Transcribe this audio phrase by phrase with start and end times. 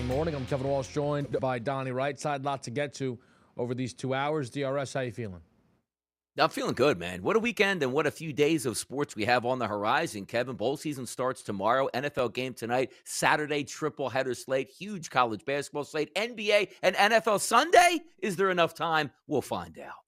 [0.00, 0.34] Morning.
[0.34, 2.46] I'm Kevin Walsh, joined by Donnie Rightside.
[2.46, 3.18] Lot to get to
[3.58, 4.48] over these two hours.
[4.48, 5.42] DRS, how you feeling?
[6.38, 7.22] I'm feeling good, man.
[7.22, 10.24] What a weekend and what a few days of sports we have on the horizon.
[10.24, 11.90] Kevin, bowl season starts tomorrow.
[11.92, 12.90] NFL game tonight.
[13.04, 14.70] Saturday, triple header slate.
[14.70, 16.14] Huge college basketball slate.
[16.14, 18.00] NBA and NFL Sunday.
[18.18, 19.10] Is there enough time?
[19.26, 20.01] We'll find out.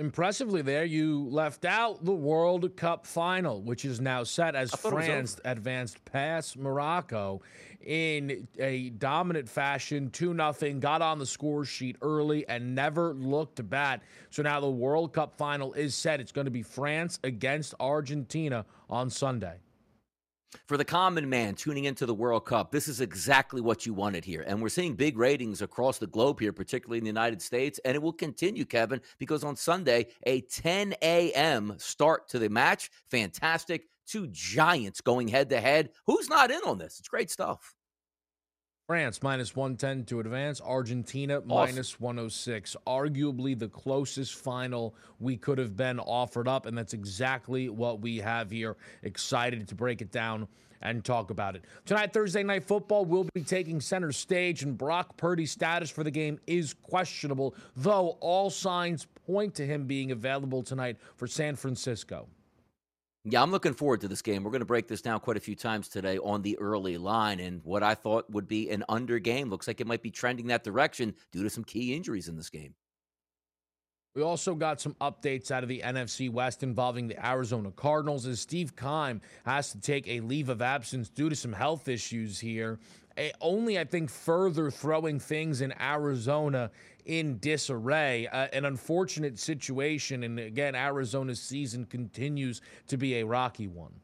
[0.00, 4.76] Impressively, there you left out the World Cup final, which is now set as I
[4.78, 7.42] thought it was France advanced past Morocco
[7.82, 13.68] in a dominant fashion, 2 0, got on the score sheet early and never looked
[13.68, 14.00] back.
[14.30, 16.18] So now the World Cup final is set.
[16.18, 19.58] It's going to be France against Argentina on Sunday.
[20.66, 24.24] For the common man tuning into the World Cup, this is exactly what you wanted
[24.24, 24.44] here.
[24.46, 27.78] And we're seeing big ratings across the globe here, particularly in the United States.
[27.84, 31.74] And it will continue, Kevin, because on Sunday, a 10 a.m.
[31.78, 32.90] start to the match.
[33.08, 33.86] Fantastic.
[34.06, 35.90] Two giants going head to head.
[36.06, 36.98] Who's not in on this?
[36.98, 37.74] It's great stuff.
[38.90, 40.60] France minus 110 to advance.
[40.60, 42.76] Argentina minus 106.
[42.88, 46.66] Arguably the closest final we could have been offered up.
[46.66, 48.76] And that's exactly what we have here.
[49.04, 50.48] Excited to break it down
[50.82, 51.66] and talk about it.
[51.86, 56.10] Tonight, Thursday Night Football will be taking center stage, and Brock Purdy's status for the
[56.10, 62.26] game is questionable, though all signs point to him being available tonight for San Francisco.
[63.24, 64.44] Yeah, I'm looking forward to this game.
[64.44, 67.38] We're going to break this down quite a few times today on the early line.
[67.38, 70.46] And what I thought would be an under game looks like it might be trending
[70.46, 72.74] that direction due to some key injuries in this game.
[74.14, 78.40] We also got some updates out of the NFC West involving the Arizona Cardinals as
[78.40, 82.80] Steve Keim has to take a leave of absence due to some health issues here.
[83.18, 86.70] A- only, I think, further throwing things in Arizona
[87.04, 88.26] in disarray.
[88.26, 90.22] Uh, an unfortunate situation.
[90.22, 94.00] And again, Arizona's season continues to be a rocky one.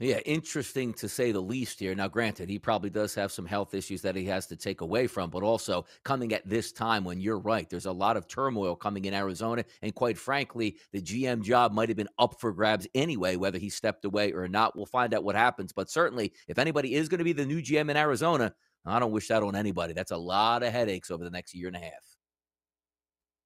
[0.00, 1.94] Yeah, interesting to say the least here.
[1.94, 5.06] Now, granted, he probably does have some health issues that he has to take away
[5.06, 8.74] from, but also coming at this time when you're right, there's a lot of turmoil
[8.74, 9.64] coming in Arizona.
[9.82, 13.68] And quite frankly, the GM job might have been up for grabs anyway, whether he
[13.68, 14.74] stepped away or not.
[14.74, 15.72] We'll find out what happens.
[15.72, 18.52] But certainly, if anybody is going to be the new GM in Arizona,
[18.86, 19.94] I don't wish that on anybody.
[19.94, 22.14] That's a lot of headaches over the next year and a half.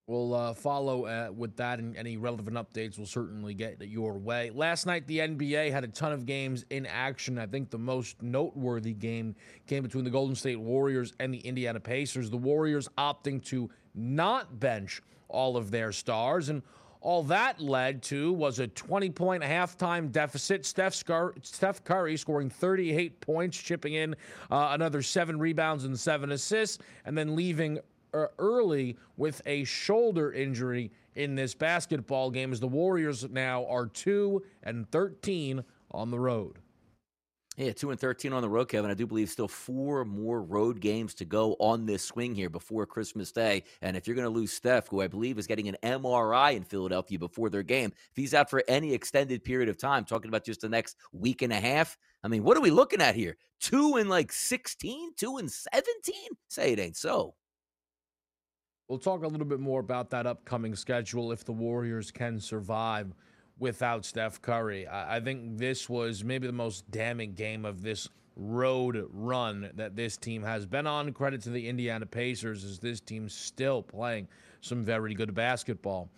[0.08, 4.48] We'll uh, follow uh, with that, and any relevant updates will certainly get your way.
[4.48, 7.38] Last night, the NBA had a ton of games in action.
[7.38, 11.78] I think the most noteworthy game came between the Golden State Warriors and the Indiana
[11.78, 12.30] Pacers.
[12.30, 16.62] The Warriors opting to not bench all of their stars, and
[17.00, 20.66] all that led to was a 20 point halftime deficit.
[20.66, 24.14] Steph, Scar- Steph Curry scoring 38 points, chipping in
[24.50, 27.78] uh, another seven rebounds and seven assists, and then leaving
[28.14, 33.86] uh, early with a shoulder injury in this basketball game as the Warriors now are
[33.86, 36.58] 2 and 13 on the road.
[37.58, 38.88] Yeah, two and thirteen on the road, Kevin.
[38.88, 42.86] I do believe still four more road games to go on this swing here before
[42.86, 43.64] Christmas Day.
[43.82, 46.62] And if you're going to lose Steph, who I believe is getting an MRI in
[46.62, 50.44] Philadelphia before their game, if he's out for any extended period of time, talking about
[50.44, 53.36] just the next week and a half, I mean, what are we looking at here?
[53.58, 56.14] Two and like 16, two and 17?
[56.46, 57.34] Say it ain't so.
[58.88, 63.12] We'll talk a little bit more about that upcoming schedule if the Warriors can survive
[63.58, 64.86] without Steph Curry.
[64.86, 69.96] I, I think this was maybe the most damning game of this road run that
[69.96, 71.12] this team has been on.
[71.12, 74.28] Credit to the Indiana Pacers as this team's still playing
[74.60, 76.08] some very good basketball.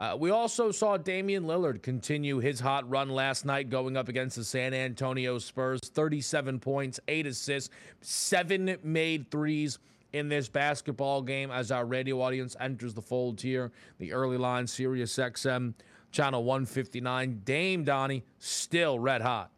[0.00, 4.36] Uh, we also saw Damian Lillard continue his hot run last night, going up against
[4.36, 5.80] the San Antonio Spurs.
[5.82, 9.80] 37 points, eight assists, seven made threes
[10.12, 13.72] in this basketball game as our radio audience enters the fold here.
[13.98, 15.74] The early line, Sirius XM,
[16.10, 17.42] channel 159.
[17.44, 19.50] Dame Donnie still red hot.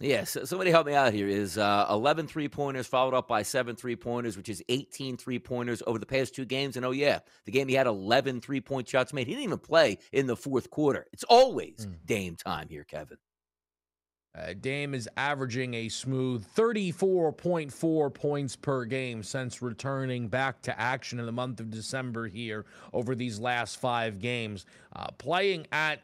[0.00, 1.28] Yes, somebody help me out here.
[1.28, 5.38] Is uh, 11 three pointers followed up by seven three pointers, which is 18 three
[5.38, 6.76] pointers over the past two games.
[6.76, 9.28] And oh, yeah, the game he had 11 three point shots made.
[9.28, 11.06] He didn't even play in the fourth quarter.
[11.12, 11.94] It's always mm.
[12.04, 13.18] Dame time here, Kevin.
[14.34, 21.18] Uh, Dame is averaging a smooth 34.4 points per game since returning back to action
[21.18, 22.64] in the month of December here
[22.94, 24.64] over these last five games.
[24.96, 26.02] Uh, playing at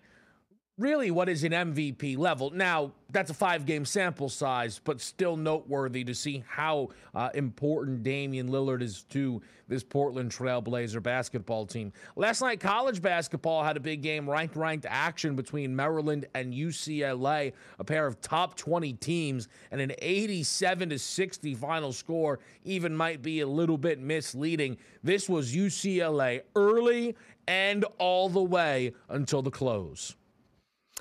[0.79, 2.51] really what is an MVP level.
[2.51, 8.03] Now, that's a five game sample size, but still noteworthy to see how uh, important
[8.03, 11.93] Damian Lillard is to this Portland Trailblazer basketball team.
[12.17, 17.53] Last night, college basketball had a big game, ranked ranked action between Maryland and UCLA,
[17.79, 23.23] a pair of top 20 teams, and an 87 to 60 final score even might
[23.23, 24.77] be a little bit misleading.
[25.03, 27.17] This was UCLA early
[27.47, 30.15] and all the way until the close.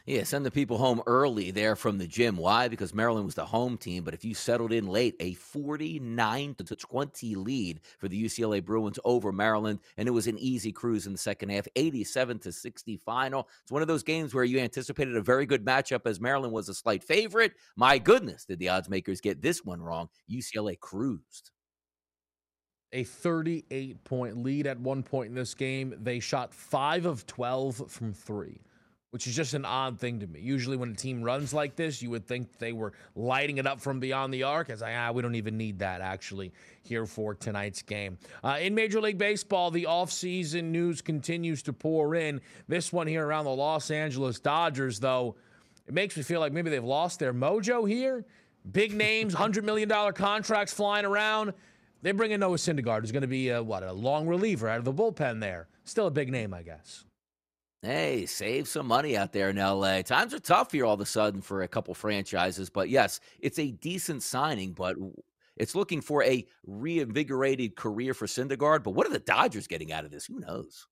[0.05, 2.37] Yeah, send the people home early there from the gym.
[2.37, 2.67] Why?
[2.69, 4.03] Because Maryland was the home team.
[4.03, 8.99] But if you settled in late, a 49 to 20 lead for the UCLA Bruins
[9.03, 12.97] over Maryland, and it was an easy cruise in the second half, 87 to 60
[12.97, 13.49] final.
[13.63, 16.69] It's one of those games where you anticipated a very good matchup as Maryland was
[16.69, 17.53] a slight favorite.
[17.75, 20.07] My goodness, did the odds makers get this one wrong?
[20.31, 21.51] UCLA cruised
[22.93, 25.93] a 38 point lead at one point in this game.
[26.01, 28.61] They shot 5 of 12 from 3
[29.11, 30.39] which is just an odd thing to me.
[30.39, 33.79] Usually, when a team runs like this, you would think they were lighting it up
[33.79, 34.69] from beyond the arc.
[34.69, 36.51] As I, ah, we don't even need that actually
[36.83, 38.17] here for tonight's game.
[38.43, 42.41] Uh, in Major League Baseball, the offseason news continues to pour in.
[42.67, 45.35] This one here around the Los Angeles Dodgers, though,
[45.87, 48.25] it makes me feel like maybe they've lost their mojo here.
[48.69, 51.53] Big names, $100 million contracts flying around.
[52.01, 54.79] They bring in Noah Syndergaard, who's going to be a, what a long reliever out
[54.79, 55.67] of the bullpen there.
[55.85, 57.05] Still a big name, I guess.
[57.83, 60.01] Hey, save some money out there in LA.
[60.01, 63.59] Times are tough here all of a sudden for a couple franchises, but yes, it's
[63.59, 64.95] a decent signing, but
[65.55, 68.83] it's looking for a reinvigorated career for Syndergaard.
[68.83, 70.25] But what are the Dodgers getting out of this?
[70.25, 70.87] Who knows?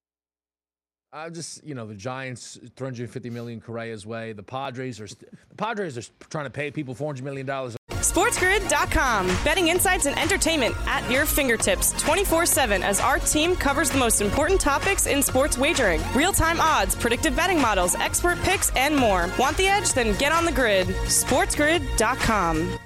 [1.16, 4.34] I just, you know, the Giants 350 million Correa's way.
[4.34, 9.28] The Padres are st- the Padres are trying to pay people 400 million dollars SportsGrid.com.
[9.46, 14.20] Betting insights and entertainment at your fingertips 24 7 as our team covers the most
[14.20, 19.30] important topics in sports wagering real time odds, predictive betting models, expert picks, and more.
[19.40, 19.94] Want the edge?
[19.94, 20.88] Then get on the grid.
[20.88, 22.78] SportsGrid.com.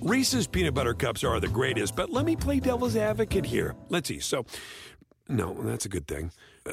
[0.00, 3.76] Reese's peanut butter cups are the greatest, but let me play devil's advocate here.
[3.90, 4.18] Let's see.
[4.18, 4.44] So,
[5.28, 6.32] no, that's a good thing.
[6.66, 6.72] Uh,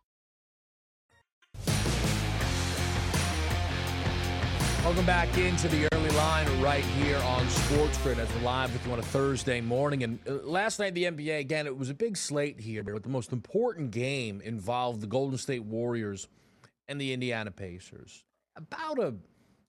[4.83, 8.83] Welcome back into the early line right here on Sports Grid as we're live with
[8.83, 10.01] you on a Thursday morning.
[10.01, 13.07] And uh, last night, the NBA, again, it was a big slate here, but the
[13.07, 16.27] most important game involved the Golden State Warriors
[16.87, 18.23] and the Indiana Pacers.
[18.55, 19.13] About a,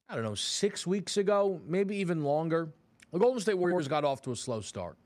[0.09, 2.73] I don't know, six weeks ago, maybe even longer,
[3.11, 4.97] the Golden State Warriors got off to a slow start.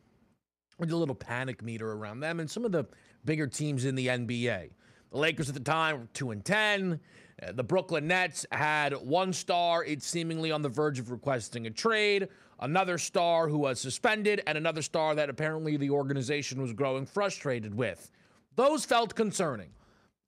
[0.80, 2.86] With a little panic meter around them and some of the
[3.26, 4.70] bigger teams in the NBA.
[5.12, 7.02] The Lakers at the time were 2 and 10.
[7.42, 11.70] Uh, the Brooklyn Nets had one star, it's seemingly on the verge of requesting a
[11.70, 12.30] trade,
[12.60, 17.76] another star who was suspended, and another star that apparently the organization was growing frustrated
[17.76, 18.10] with.
[18.56, 19.70] Those felt concerning.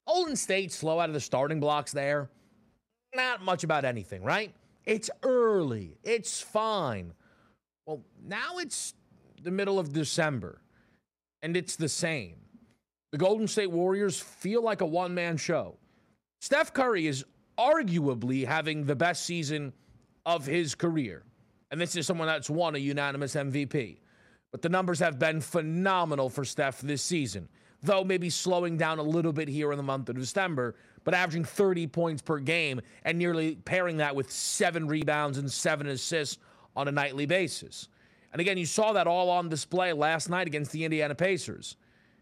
[0.07, 2.29] Golden State slow out of the starting blocks there.
[3.15, 4.53] Not much about anything, right?
[4.85, 5.97] It's early.
[6.03, 7.13] It's fine.
[7.87, 8.93] Well, now it's
[9.41, 10.61] the middle of December,
[11.41, 12.35] and it's the same.
[13.11, 15.78] The Golden State Warriors feel like a one man show.
[16.39, 17.25] Steph Curry is
[17.57, 19.73] arguably having the best season
[20.25, 21.23] of his career.
[21.71, 23.97] And this is someone that's won a unanimous MVP.
[24.51, 27.47] But the numbers have been phenomenal for Steph this season,
[27.83, 31.43] though maybe slowing down a little bit here in the month of December, but averaging
[31.43, 36.37] 30 points per game and nearly pairing that with seven rebounds and seven assists
[36.75, 37.89] on a nightly basis.
[38.31, 41.75] And again, you saw that all on display last night against the Indiana Pacers.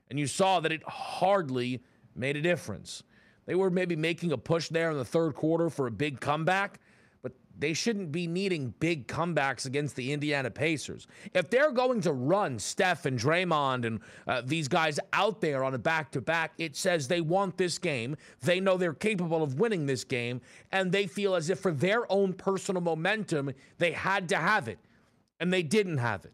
[0.10, 1.82] And you saw that it hardly
[2.16, 3.04] made a difference.
[3.48, 6.82] They were maybe making a push there in the third quarter for a big comeback,
[7.24, 11.08] but they shouldn't be needing big comebacks against the Indiana Pacers.
[11.34, 15.74] If they're going to run Steph and Draymond and uh, these guys out there on
[15.74, 18.18] a back to back, it says they want this game.
[18.42, 20.42] They know they're capable of winning this game,
[20.74, 24.77] and they feel as if for their own personal momentum, they had to have it,
[25.39, 26.34] and they didn't have it.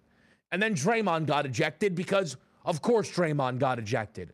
[0.52, 4.34] And then Draymond got ejected because, of course, Draymond got ejected.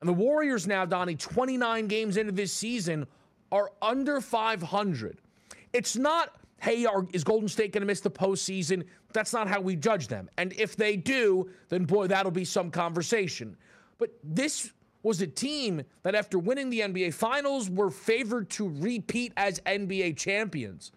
[0.00, 3.06] And the Warriors now, Donnie, 29 games into this season,
[3.50, 5.18] are under 500.
[5.72, 8.84] It's not, hey, are, is Golden State going to miss the postseason?
[9.12, 10.28] That's not how we judge them.
[10.38, 13.56] And if they do, then boy, that'll be some conversation.
[13.98, 19.32] But this was a team that, after winning the NBA Finals, were favored to repeat
[19.36, 20.92] as NBA champions.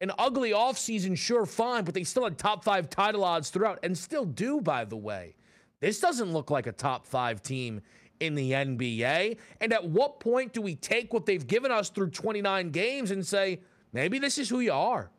[0.00, 3.96] An ugly offseason, sure, fine, but they still had top five title odds throughout and
[3.96, 5.36] still do, by the way.
[5.80, 7.82] This doesn't look like a top five team
[8.22, 9.36] in the NBA?
[9.60, 13.26] And at what point do we take what they've given us through 29 games and
[13.26, 13.60] say,
[13.92, 15.10] maybe this is who you are?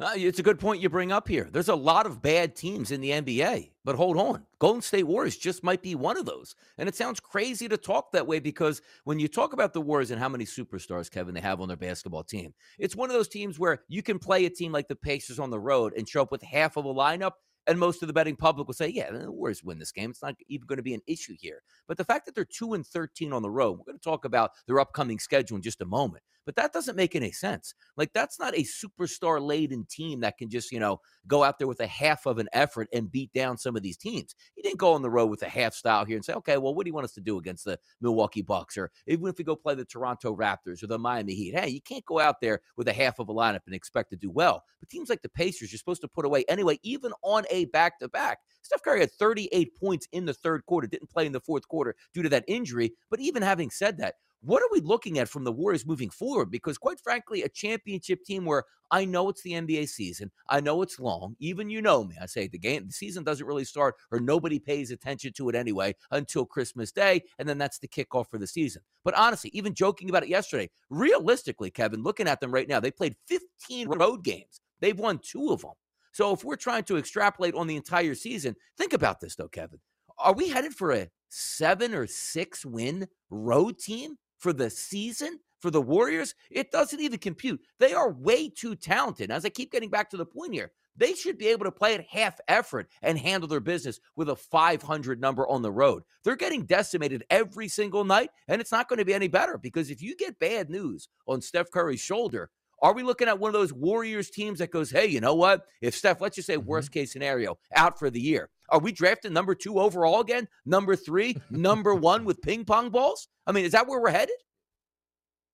[0.00, 1.48] Uh, it's a good point you bring up here.
[1.50, 4.44] There's a lot of bad teams in the NBA, but hold on.
[4.60, 6.54] Golden State Warriors just might be one of those.
[6.78, 10.12] And it sounds crazy to talk that way because when you talk about the Warriors
[10.12, 13.26] and how many superstars, Kevin, they have on their basketball team, it's one of those
[13.26, 16.22] teams where you can play a team like the Pacers on the road and show
[16.22, 17.32] up with half of a lineup
[17.68, 20.10] and most of the betting public will say, yeah, eh, the Warriors win this game.
[20.10, 21.62] It's not even going to be an issue here.
[21.86, 24.24] But the fact that they're 2 and 13 on the road, we're going to talk
[24.24, 26.24] about their upcoming schedule in just a moment.
[26.48, 27.74] But that doesn't make any sense.
[27.98, 31.68] Like, that's not a superstar laden team that can just, you know, go out there
[31.68, 34.34] with a half of an effort and beat down some of these teams.
[34.54, 36.74] He didn't go on the road with a half style here and say, okay, well,
[36.74, 38.78] what do you want us to do against the Milwaukee Bucks?
[38.78, 41.82] Or even if we go play the Toronto Raptors or the Miami Heat, hey, you
[41.82, 44.64] can't go out there with a half of a lineup and expect to do well.
[44.80, 47.98] But teams like the Pacers, you're supposed to put away anyway, even on a back
[47.98, 48.38] to back.
[48.62, 51.94] Steph Curry had 38 points in the third quarter, didn't play in the fourth quarter
[52.14, 52.94] due to that injury.
[53.10, 56.50] But even having said that, what are we looking at from the Warriors moving forward?
[56.50, 60.80] Because, quite frankly, a championship team where I know it's the NBA season, I know
[60.82, 61.36] it's long.
[61.40, 64.58] Even you know me, I say the game, the season doesn't really start, or nobody
[64.58, 68.46] pays attention to it anyway until Christmas Day, and then that's the kickoff for the
[68.46, 68.82] season.
[69.04, 72.90] But honestly, even joking about it yesterday, realistically, Kevin, looking at them right now, they
[72.90, 74.60] played 15 road games.
[74.80, 75.72] They've won two of them.
[76.12, 79.80] So if we're trying to extrapolate on the entire season, think about this though, Kevin.
[80.18, 84.16] Are we headed for a seven or six win road team?
[84.38, 87.60] For the season for the Warriors, it doesn't even compute.
[87.78, 89.30] They are way too talented.
[89.30, 91.94] As I keep getting back to the point here, they should be able to play
[91.94, 96.02] at half effort and handle their business with a 500 number on the road.
[96.24, 99.90] They're getting decimated every single night, and it's not going to be any better because
[99.90, 102.50] if you get bad news on Steph Curry's shoulder,
[102.82, 105.62] are we looking at one of those Warriors teams that goes, hey, you know what?
[105.80, 106.68] If Steph, let's just say mm-hmm.
[106.68, 110.48] worst case scenario, out for the year, are we drafting number two overall again?
[110.66, 113.28] Number three, number one with ping pong balls?
[113.46, 114.36] I mean, is that where we're headed?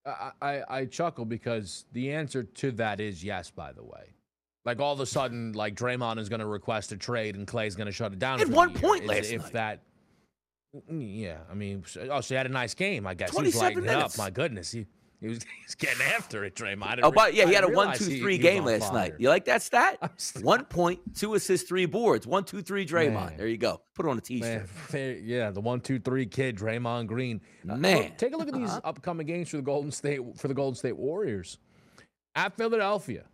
[0.07, 3.51] I, I, I chuckle because the answer to that is yes.
[3.51, 4.15] By the way,
[4.65, 7.75] like all of a sudden, like Draymond is going to request a trade and Klay's
[7.75, 8.41] going to shut it down.
[8.41, 9.53] At one point last if night.
[9.53, 9.83] that.
[10.91, 13.07] Mm, yeah, I mean, oh, so he had a nice game.
[13.07, 14.19] I guess he was lighting up.
[14.19, 14.87] My goodness, he
[15.21, 17.01] he was he's getting after it, Draymond.
[17.03, 18.93] Oh, but yeah, he had a one, two, three game last fire.
[18.93, 19.15] night.
[19.19, 19.99] You like that stat?
[20.43, 22.27] one point, two assists, three boards.
[22.27, 23.15] One, two, three, Draymond.
[23.15, 23.37] Man.
[23.37, 23.81] There you go.
[23.95, 24.69] Put it on a t-shirt.
[24.93, 27.41] Man, yeah, the one, two, three kid, Draymond Green.
[27.69, 28.81] Uh, Man, take a look at these uh-huh.
[28.85, 31.59] upcoming games for the Golden State for the Golden State Warriors.
[32.37, 33.25] At Philadelphia,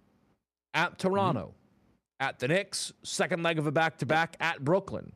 [0.75, 2.25] at Toronto, mm-hmm.
[2.29, 5.13] at the Knicks, second leg of a back-to-back at Brooklyn.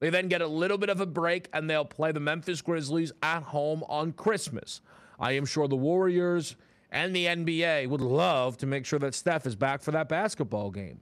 [0.00, 3.12] They then get a little bit of a break and they'll play the Memphis Grizzlies
[3.22, 4.82] at home on Christmas.
[5.18, 6.56] I am sure the Warriors
[6.90, 10.70] and the NBA would love to make sure that Steph is back for that basketball
[10.70, 11.00] game.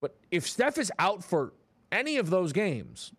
[0.00, 1.52] But if Steph is out for
[1.92, 3.12] any of those games,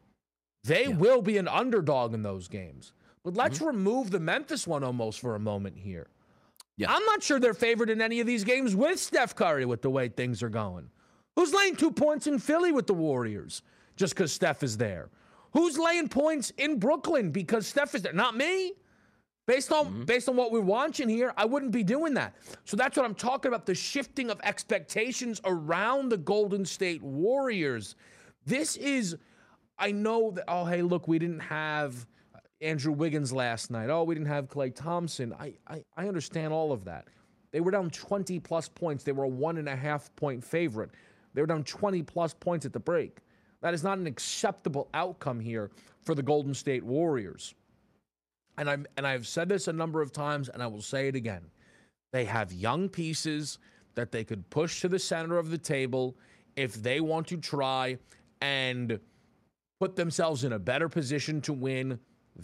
[0.63, 0.95] they yeah.
[0.95, 2.91] will be an underdog in those games.
[3.23, 3.67] But let's mm-hmm.
[3.67, 6.07] remove the Memphis one almost for a moment here.
[6.77, 6.91] Yeah.
[6.91, 9.89] I'm not sure they're favored in any of these games with Steph Curry with the
[9.89, 10.89] way things are going.
[11.35, 13.61] Who's laying two points in Philly with the Warriors
[13.95, 15.09] just because Steph is there?
[15.53, 18.13] Who's laying points in Brooklyn because Steph is there?
[18.13, 18.73] Not me.
[19.47, 20.03] Based on mm-hmm.
[20.05, 22.35] based on what we're watching here, I wouldn't be doing that.
[22.65, 27.95] So that's what I'm talking about the shifting of expectations around the Golden State Warriors.
[28.45, 29.15] This is
[29.77, 32.07] I know that oh hey, look, we didn't have
[32.61, 33.89] Andrew Wiggins last night.
[33.89, 35.33] Oh, we didn't have Klay Thompson.
[35.39, 37.05] I, I, I understand all of that.
[37.51, 39.03] They were down 20 plus points.
[39.03, 40.91] They were a one and a half point favorite.
[41.33, 43.19] They were down 20 plus points at the break.
[43.61, 45.71] That is not an acceptable outcome here
[46.01, 47.53] for the Golden State Warriors.
[48.57, 51.15] And I'm and I've said this a number of times, and I will say it
[51.15, 51.43] again.
[52.13, 53.57] They have young pieces
[53.95, 56.15] that they could push to the center of the table
[56.55, 57.97] if they want to try
[58.41, 58.99] and
[59.79, 61.99] put themselves in a better position to win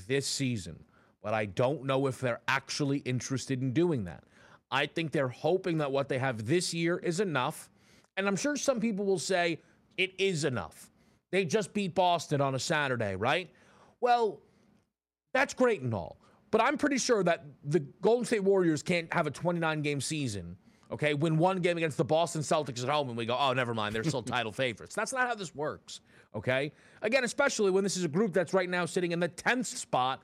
[0.08, 0.84] this season.
[1.22, 4.24] But I don't know if they're actually interested in doing that.
[4.72, 7.70] I think they're hoping that what they have this year is enough.
[8.18, 9.60] And I'm sure some people will say
[9.98, 10.90] it is enough.
[11.32, 13.50] They just beat Boston on a Saturday, right?
[14.00, 14.40] Well,
[15.34, 16.18] that's great and all.
[16.52, 20.58] But I'm pretty sure that the Golden State Warriors can't have a 29 game season,
[20.92, 23.74] okay, win one game against the Boston Celtics at home and we go, oh, never
[23.74, 24.94] mind, they're still title favorites.
[24.94, 26.02] That's not how this works,
[26.36, 26.74] okay?
[27.02, 30.22] Again, especially when this is a group that's right now sitting in the 10th spot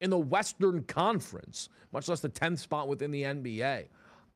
[0.00, 3.86] in the Western Conference, much less the 10th spot within the NBA.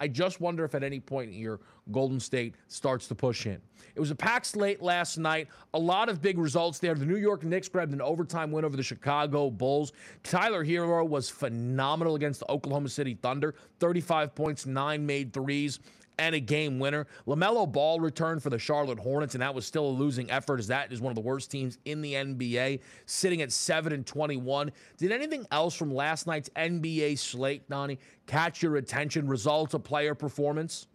[0.01, 1.61] I just wonder if at any point here
[1.93, 3.61] Golden State starts to push in.
[3.95, 5.49] It was a packed slate last night.
[5.75, 6.95] A lot of big results there.
[6.95, 9.93] The New York Knicks grabbed an overtime win over the Chicago Bulls.
[10.23, 13.55] Tyler Herro was phenomenal against the Oklahoma City Thunder.
[13.79, 15.79] 35 points, nine made threes
[16.19, 17.07] and a game winner.
[17.27, 20.67] LaMelo Ball returned for the Charlotte Hornets, and that was still a losing effort, as
[20.69, 24.73] that is one of the worst teams in the NBA, sitting at 7 and 21.
[24.97, 29.27] Did anything else from last night's NBA slate, Donnie, catch your attention?
[29.27, 30.87] Results of player performance?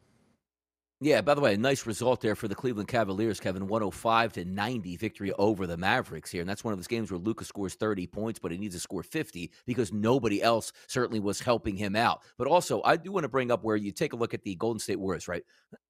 [1.02, 3.68] Yeah, by the way, a nice result there for the Cleveland Cavaliers, Kevin.
[3.68, 6.42] 105 to 90 victory over the Mavericks here.
[6.42, 8.82] And that's one of those games where Luka scores 30 points, but he needs to
[8.82, 12.24] score 50 because nobody else certainly was helping him out.
[12.38, 14.56] But also, I do want to bring up where you take a look at the
[14.56, 15.44] Golden State Warriors, right?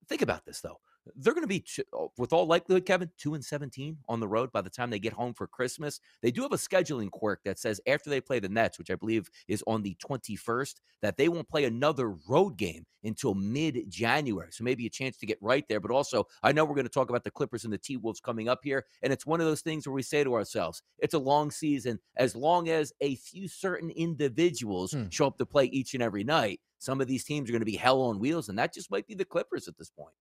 [0.07, 0.79] Think about this, though
[1.15, 1.63] they're going to be,
[1.93, 4.99] oh, with all likelihood, Kevin, two and seventeen on the road by the time they
[4.99, 5.99] get home for Christmas.
[6.21, 8.95] They do have a scheduling quirk that says after they play the Nets, which I
[8.95, 13.89] believe is on the twenty first, that they won't play another road game until mid
[13.89, 14.49] January.
[14.51, 15.79] So maybe a chance to get right there.
[15.79, 18.19] But also, I know we're going to talk about the Clippers and the T Wolves
[18.19, 21.13] coming up here, and it's one of those things where we say to ourselves, it's
[21.13, 21.99] a long season.
[22.17, 25.05] As long as a few certain individuals hmm.
[25.09, 27.65] show up to play each and every night, some of these teams are going to
[27.65, 30.13] be hell on wheels, and that just might be the Clippers at this point.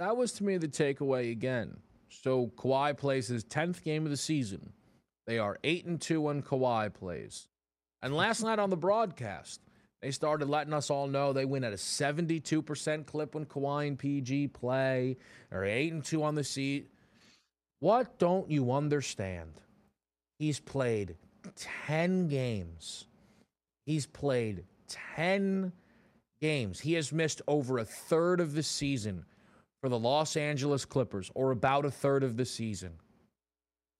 [0.00, 1.76] That was to me the takeaway again.
[2.08, 4.72] So Kawhi plays his 10th game of the season.
[5.26, 7.48] They are 8 and 2 when Kawhi plays.
[8.00, 9.60] And last night on the broadcast,
[10.00, 13.98] they started letting us all know they win at a 72% clip when Kawhi and
[13.98, 15.18] PG play.
[15.50, 16.88] They're 8 and 2 on the seat.
[17.80, 19.60] What don't you understand?
[20.38, 21.16] He's played
[21.86, 23.04] 10 games.
[23.84, 25.72] He's played 10
[26.40, 26.80] games.
[26.80, 29.26] He has missed over a third of the season
[29.80, 32.92] for the Los Angeles Clippers, or about a third of the season.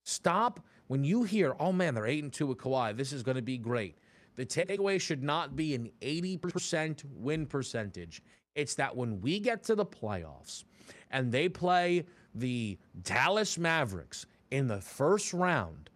[0.03, 2.95] Stop when you hear, oh man, they're 8 and 2 with Kawhi.
[2.95, 3.97] This is going to be great.
[4.35, 8.21] The takeaway should not be an 80% win percentage.
[8.55, 10.63] It's that when we get to the playoffs
[11.09, 15.89] and they play the Dallas Mavericks in the first round,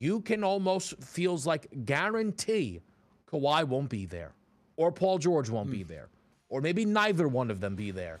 [0.00, 2.80] you can almost feels like guarantee
[3.30, 4.34] Kawhi won't be there
[4.76, 5.72] or Paul George won't mm.
[5.72, 6.08] be there
[6.48, 8.20] or maybe neither one of them be there.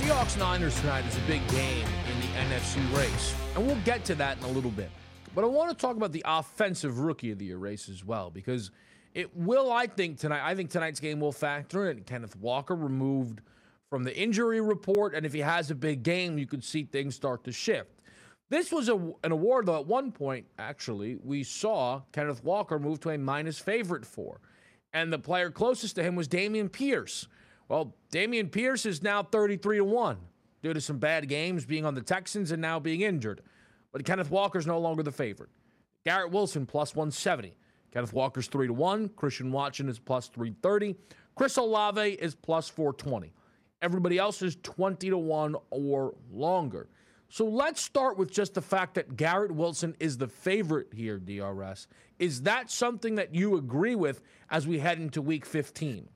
[0.00, 4.14] Seahawks Niners tonight is a big game in the NFC race, and we'll get to
[4.14, 4.88] that in a little bit.
[5.34, 8.30] But I want to talk about the offensive rookie of the year race as well,
[8.30, 8.70] because
[9.12, 10.40] it will, I think, tonight.
[10.42, 12.00] I think tonight's game will factor in.
[12.04, 13.42] Kenneth Walker removed
[13.90, 17.14] from the injury report, and if he has a big game, you could see things
[17.14, 18.00] start to shift.
[18.48, 23.00] This was a, an award, though, at one point, actually, we saw Kenneth Walker move
[23.00, 24.40] to a minus favorite for.
[24.94, 27.28] And the player closest to him was Dameon Pierce.
[27.70, 30.18] Well, Dameon Pierce is now 33 to 1
[30.60, 33.42] due to some bad games, being on the Texans and now being injured.
[33.92, 35.50] But Kenneth Walker's no longer the favorite.
[36.04, 37.54] Garrett Wilson plus 170.
[37.92, 39.10] Kenneth Walker's 3 to 1.
[39.10, 40.96] Christian Watson is plus 330.
[41.36, 43.32] Chris Olave is plus 420.
[43.82, 46.88] Everybody else is 20 to 1 or longer.
[47.28, 51.86] So let's start with just the fact that Garrett Wilson is the favorite here, DRS.
[52.18, 56.08] Is that something that you agree with as we head into week 15?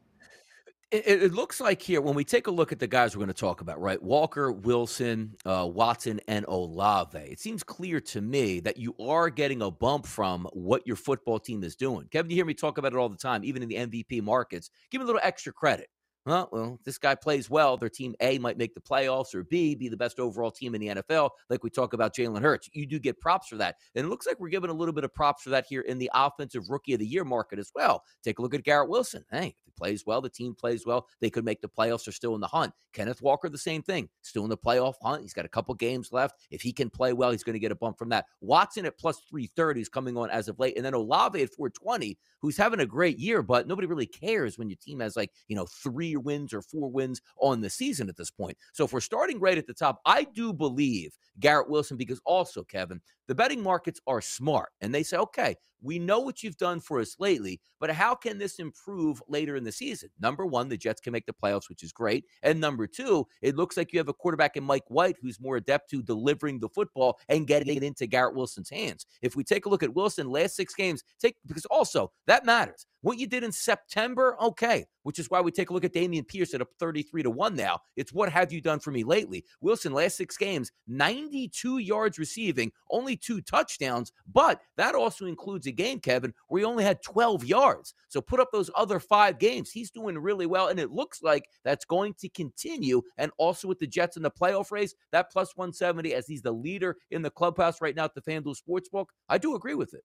[0.95, 3.27] It, it, looks like here when we take a look at the guys we're going
[3.27, 4.01] to talk about, right?
[4.01, 7.19] Walker, Wilson, uh, Watson, and Olave.
[7.19, 11.41] It seems clear to me that you are getting a bump from what your football
[11.41, 12.07] team is doing.
[12.13, 14.71] Kevin, you hear me talk about it all the time, even in the MVP markets.
[14.93, 15.89] Give me a little extra credit.
[16.27, 17.77] Well, well, this guy plays well.
[17.77, 20.81] Their team A might make the playoffs, or B be the best overall team in
[20.81, 21.31] the NFL.
[21.51, 24.27] Like we talk about Jalen Hurts, you do get props for that, and it looks
[24.27, 26.95] like we're giving a little bit of props for that here in the offensive rookie
[26.95, 28.03] of the year market as well.
[28.23, 29.23] Take a look at Garrett Wilson.
[29.31, 32.07] Hey, if he plays well, the team plays well, they could make the playoffs.
[32.07, 32.73] They're still in the hunt.
[32.95, 35.23] Kenneth Walker, the same thing, still in the playoff hunt.
[35.23, 36.37] He's got a couple games left.
[36.51, 38.25] If he can play well, he's going to get a bump from that.
[38.41, 41.53] Watson at plus three thirty is coming on as of late, and then Olave at
[41.53, 45.17] four twenty, who's having a great year, but nobody really cares when your team has
[45.17, 48.57] like you know three wins or four wins on the season at this point.
[48.73, 52.63] So if we're starting right at the top, I do believe Garrett Wilson because also,
[52.65, 56.81] Kevin, the betting markets are smart and they say, okay, we know what you've done
[56.81, 60.09] for us lately, but how can this improve later in the season?
[60.19, 62.25] Number one, the Jets can make the playoffs, which is great.
[62.43, 65.57] And number two, it looks like you have a quarterback in Mike White who's more
[65.57, 69.05] adept to delivering the football and getting it into Garrett Wilson's hands.
[69.21, 72.87] If we take a look at Wilson, last six games, take because also that matters.
[73.03, 76.27] What you did in September, okay, which is why we take a look at Dameon
[76.27, 77.79] Pierce at a 33 to 1 now.
[77.97, 79.45] It's what have you done for me lately?
[79.61, 85.73] Wilson, last six games, 92 yards receiving, only two touchdowns, but that also includes a
[85.73, 87.95] game, Kevin, where he only had 12 yards.
[88.09, 89.71] So put up those other five games.
[89.71, 93.03] He's doing really well, and it looks like that's going to continue.
[93.19, 96.53] And also with the Jets in the playoff race, that plus 170 as he's the
[96.53, 100.03] leader in the clubhouse right now at the FanDuel Sportsbook, I do agree with it.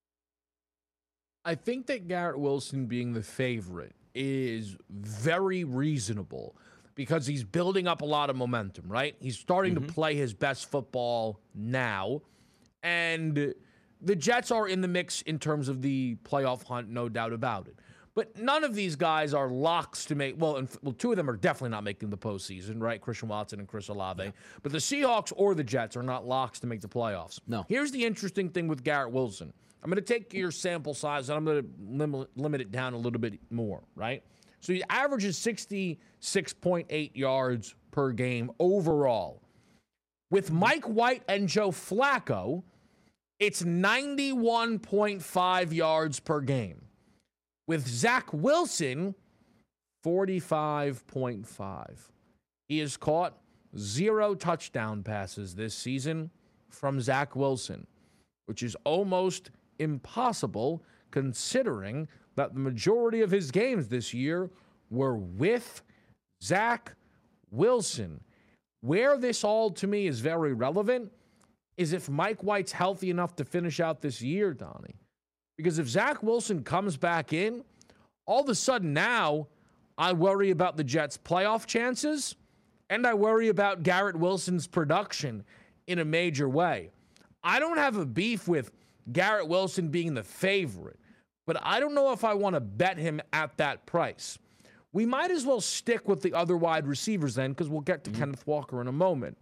[1.45, 6.55] I think that Garrett Wilson being the favorite is very reasonable
[6.95, 9.15] because he's building up a lot of momentum, right?
[9.19, 9.87] He's starting mm-hmm.
[9.87, 12.21] to play his best football now.
[12.83, 13.53] And
[14.01, 17.67] the Jets are in the mix in terms of the playoff hunt, no doubt about
[17.67, 17.75] it.
[18.15, 20.35] But none of these guys are locks to make.
[20.37, 22.99] Well, and, well, two of them are definitely not making the postseason, right?
[22.99, 24.23] Christian Watson and Chris Olave.
[24.23, 24.31] Yeah.
[24.61, 27.39] But the Seahawks or the Jets are not locks to make the playoffs.
[27.47, 27.65] No.
[27.69, 29.53] Here's the interesting thing with Garrett Wilson.
[29.81, 32.93] I'm going to take your sample size and I'm going to lim- limit it down
[32.93, 34.23] a little bit more, right?
[34.59, 39.41] So he averages 66.8 yards per game overall.
[40.31, 42.61] With Mike White and Joe Flacco,
[43.39, 46.85] it's 91.5 yards per game.
[47.67, 49.15] With Zach Wilson,
[50.05, 51.97] 45.5.
[52.67, 53.37] He has caught
[53.77, 56.31] zero touchdown passes this season
[56.69, 57.87] from Zach Wilson,
[58.45, 64.49] which is almost impossible considering that the majority of his games this year
[64.89, 65.81] were with
[66.41, 66.95] Zach
[67.51, 68.21] Wilson.
[68.81, 71.11] Where this all to me is very relevant
[71.77, 74.99] is if Mike White's healthy enough to finish out this year, Donnie.
[75.57, 77.63] Because if Zach Wilson comes back in,
[78.25, 79.47] all of a sudden now
[79.97, 82.35] I worry about the Jets' playoff chances
[82.89, 85.43] and I worry about Garrett Wilson's production
[85.87, 86.91] in a major way.
[87.43, 88.71] I don't have a beef with
[89.11, 90.99] Garrett Wilson being the favorite,
[91.45, 94.37] but I don't know if I want to bet him at that price.
[94.91, 98.09] We might as well stick with the other wide receivers then, because we'll get to
[98.09, 98.19] mm-hmm.
[98.19, 99.37] Kenneth Walker in a moment.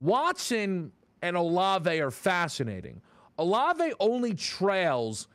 [0.00, 3.00] Watson and Olave are fascinating.
[3.38, 5.28] Olave only trails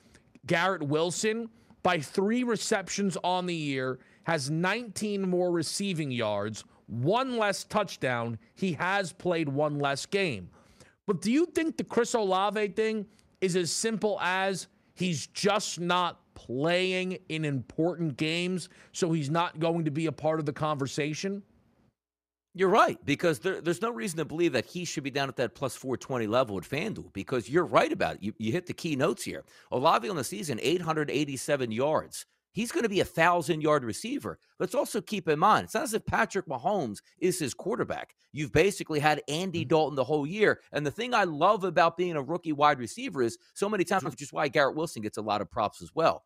[0.45, 1.49] Garrett Wilson
[1.84, 8.38] by three receptions on the year, has 19 more receiving yards, one less touchdown.
[8.56, 10.49] He has played one less game.
[11.06, 13.06] But do you think the Chris Olave thing
[13.39, 19.86] is as simple as he's just not playing in important games, so he's not going
[19.86, 21.41] to be a part of the conversation?
[22.54, 25.36] You're right, because there, there's no reason to believe that he should be down at
[25.38, 28.23] that plus 420 level at FanDuel, because you're right about it.
[28.23, 29.43] You, you hit the key notes here.
[29.71, 32.26] Olave on the season, 887 yards.
[32.57, 34.39] He's going to be a thousand yard receiver.
[34.59, 38.15] Let's also keep in mind, it's not as if Patrick Mahomes is his quarterback.
[38.33, 39.67] You've basically had Andy mm-hmm.
[39.67, 40.61] Dalton the whole year.
[40.71, 44.05] And the thing I love about being a rookie wide receiver is so many times,
[44.05, 46.23] which is why Garrett Wilson gets a lot of props as well.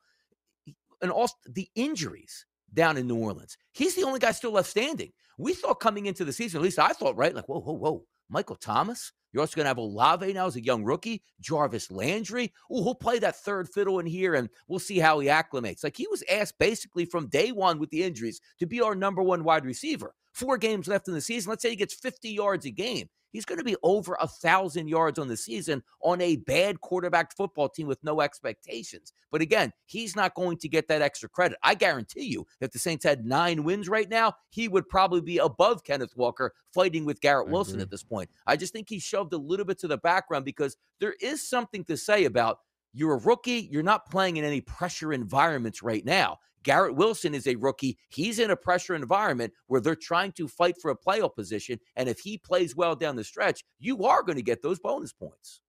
[1.01, 3.57] And also the injuries down in New Orleans.
[3.73, 5.11] He's the only guy still left standing.
[5.37, 7.35] We thought coming into the season, at least I thought, right?
[7.35, 8.05] Like, whoa, whoa, whoa.
[8.29, 9.11] Michael Thomas?
[9.31, 11.23] You're also going to have Olave now as a young rookie.
[11.39, 12.51] Jarvis Landry.
[12.69, 15.83] Oh, he'll play that third fiddle in here, and we'll see how he acclimates.
[15.83, 19.21] Like he was asked basically from day one with the injuries to be our number
[19.21, 20.13] one wide receiver.
[20.33, 21.49] Four games left in the season.
[21.49, 23.09] Let's say he gets 50 yards a game.
[23.31, 27.35] He's going to be over a thousand yards on the season on a bad quarterback
[27.35, 29.13] football team with no expectations.
[29.31, 31.57] But again, he's not going to get that extra credit.
[31.63, 35.37] I guarantee you, if the Saints had nine wins right now, he would probably be
[35.37, 37.83] above Kenneth Walker fighting with Garrett Wilson mm-hmm.
[37.83, 38.29] at this point.
[38.45, 41.85] I just think he shoved a little bit to the background because there is something
[41.85, 42.59] to say about
[42.93, 46.39] you're a rookie, you're not playing in any pressure environments right now.
[46.63, 47.97] Garrett Wilson is a rookie.
[48.09, 51.79] He's in a pressure environment where they're trying to fight for a playoff position.
[51.95, 55.13] And if he plays well down the stretch, you are going to get those bonus
[55.13, 55.61] points.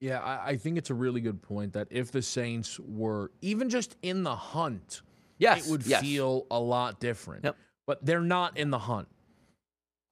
[0.00, 3.68] Yeah, I, I think it's a really good point that if the Saints were even
[3.68, 5.02] just in the hunt,
[5.38, 6.00] yes, it would yes.
[6.00, 7.44] feel a lot different.
[7.44, 7.56] Yep.
[7.86, 9.08] But they're not in the hunt.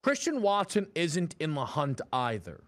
[0.02, 2.62] Christian Watson isn't in the hunt either,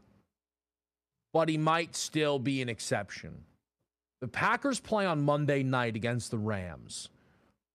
[1.32, 3.44] but he might still be an exception.
[4.20, 7.08] The Packers play on Monday night against the Rams.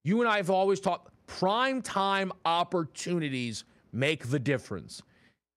[0.03, 5.01] You and I have always talked prime time opportunities make the difference.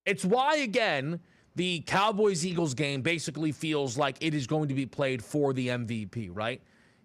[0.05, 1.19] It's why, again,
[1.57, 5.69] the Cowboys Eagles game basically feels like it is going to be played for the
[5.69, 6.63] MVP, right?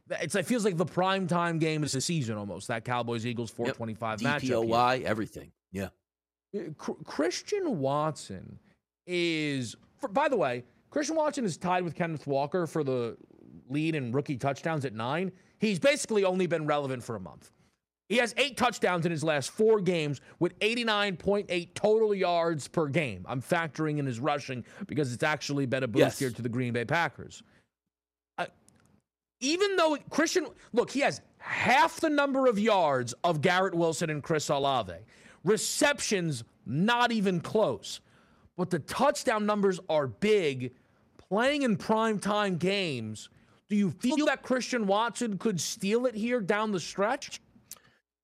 [0.09, 2.67] It's, it feels like the prime time game is the season almost.
[2.67, 4.41] That Cowboys Eagles 425 yep.
[4.41, 4.67] matchup.
[4.67, 5.51] DPOY, everything.
[5.71, 5.87] Yeah.
[6.55, 6.71] Uh,
[7.05, 8.59] Christian Watson
[9.07, 13.15] is, for, by the way, Christian Watson is tied with Kenneth Walker for the
[13.71, 17.51] lead in rookie touchdowns at nine, he's basically only been relevant for a month.
[18.11, 23.25] He has eight touchdowns in his last four games with 89.8 total yards per game.
[23.25, 26.19] I'm factoring in his rushing because it's actually been a boost yes.
[26.19, 27.41] here to the Green Bay Packers.
[28.37, 28.47] Uh,
[29.39, 34.21] even though Christian, look, he has half the number of yards of Garrett Wilson and
[34.21, 34.91] Chris Olave.
[35.45, 38.01] Receptions, not even close.
[38.57, 40.73] But the touchdown numbers are big.
[41.29, 43.29] Playing in prime time games–
[43.71, 47.39] do you feel that Christian Watson could steal it here down the stretch?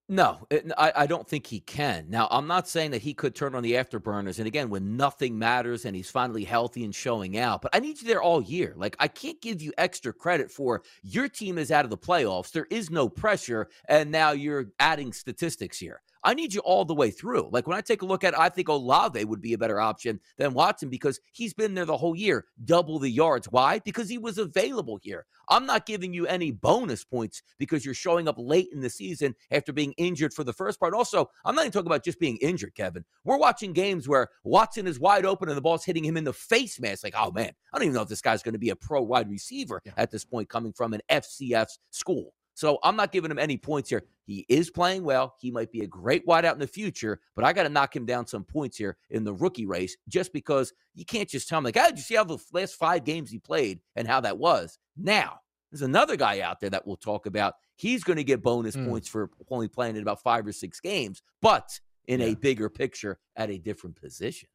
[0.10, 2.08] No, it, I, I, don't think he can.
[2.10, 4.40] Now, I'm not saying that he could turn on the afterburners.
[4.40, 8.02] And again, when nothing matters and he's finally healthy and showing out, but I need
[8.02, 8.74] you there all year.
[8.76, 12.52] Like, I can't give you extra credit for your team is out of the playoffs.
[12.52, 13.70] There is no pressure.
[13.88, 16.02] And now you're adding statistics here.
[16.28, 17.48] I need you all the way through.
[17.54, 20.20] Like when I take a look at, I think Olave would be a better option
[20.38, 23.48] than Watson because he's been there the whole year, double the yards.
[23.50, 23.80] Why?
[23.80, 25.26] Because he was available here.
[25.48, 29.36] I'm not giving you any bonus points because you're showing up late in the season
[29.52, 30.94] after being injured for the first part.
[30.94, 33.06] Also, I'm not even talking about just being injured, Kevin.
[33.24, 36.34] We're watching games where Watson is wide open and the ball's hitting him in the
[36.34, 37.06] face mask.
[37.06, 39.02] Like, oh man, I don't even know if this guy's going to be a pro
[39.02, 39.94] wide receiver yeah.
[39.96, 42.34] at this point coming from an FCS school.
[42.58, 44.04] So I'm not giving him any points here.
[44.26, 45.36] He is playing well.
[45.40, 48.08] He might be a great wideout in the future, but I got to knock him
[48.08, 51.66] down some points here in the rookie race just because you can't just tell him,
[51.66, 54.40] like, oh, did you see how the last five games he played and how that
[54.40, 54.80] was?
[54.98, 55.42] Now,
[55.72, 57.54] there's another guy out there that we'll talk about.
[57.76, 58.90] He's going to get bonus mm.
[58.90, 62.26] points for only playing in about five or six games, but in yeah.
[62.28, 64.50] a bigger picture at a different position.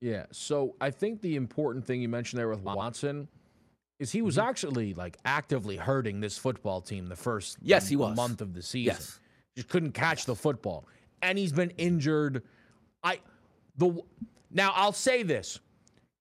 [0.00, 0.24] Yeah.
[0.32, 3.28] So I think the important thing you mentioned there with Watson
[3.98, 4.48] is he was mm-hmm.
[4.48, 8.62] actually like actively hurting this football team the first yes he was month of the
[8.62, 8.94] season.
[8.94, 9.20] Yes.
[9.56, 10.86] Just couldn't catch the football,
[11.20, 12.42] and he's been injured.
[13.02, 13.20] I
[13.76, 14.00] the
[14.50, 15.58] now I'll say this.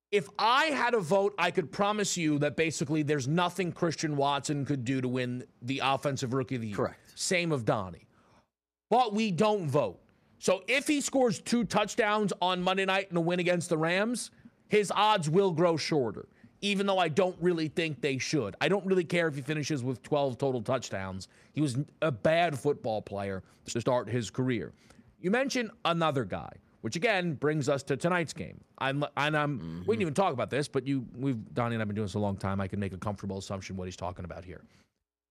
[0.10, 4.64] If I had a vote, I could promise you that basically there's nothing Christian Watson
[4.64, 6.78] could do to win the offensive rookie of the year.
[6.78, 7.12] Correct.
[7.16, 8.08] Same of Donnie.
[8.90, 10.00] But we don't vote.
[10.40, 14.32] So if he scores two touchdowns on Monday night in a win against the Rams,
[14.70, 16.30] his odds will grow shorter
[16.62, 18.56] even though I don't really think they should.
[18.60, 21.28] I don't really care if he finishes with 12 total touchdowns.
[21.54, 24.74] He was a bad football player to start his career.
[25.20, 28.60] You mentioned another guy, which again brings us to tonight's game.
[28.80, 29.80] I'm, and I'm, mm-hmm.
[29.82, 32.16] we didn't even talk about this, but you, we've, Donnie and I've been doing this
[32.16, 32.60] a long time.
[32.60, 34.64] I can make a comfortable assumption what he's talking about here.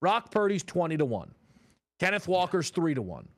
[0.00, 1.34] Brock Purdy's 20 to 1.
[1.98, 3.28] Kenneth Walker's 3 to 1.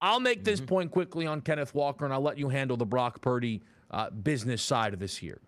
[0.00, 0.66] I'll make this mm-hmm.
[0.66, 4.62] point quickly on Kenneth Walker, and I'll let you handle the Brock Purdy uh, business
[4.62, 5.40] side of this here.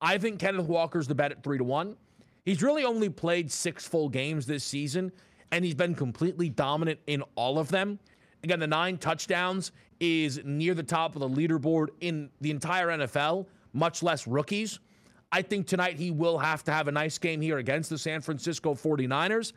[0.00, 1.96] I think Kenneth Walker's the bet at three to one.
[2.44, 5.12] He's really only played six full games this season,
[5.52, 7.98] and he's been completely dominant in all of them.
[8.42, 13.46] Again, the nine touchdowns is near the top of the leaderboard in the entire NFL,
[13.74, 14.80] much less rookies.
[15.30, 18.20] I think tonight he will have to have a nice game here against the San
[18.20, 19.52] Francisco 49ers.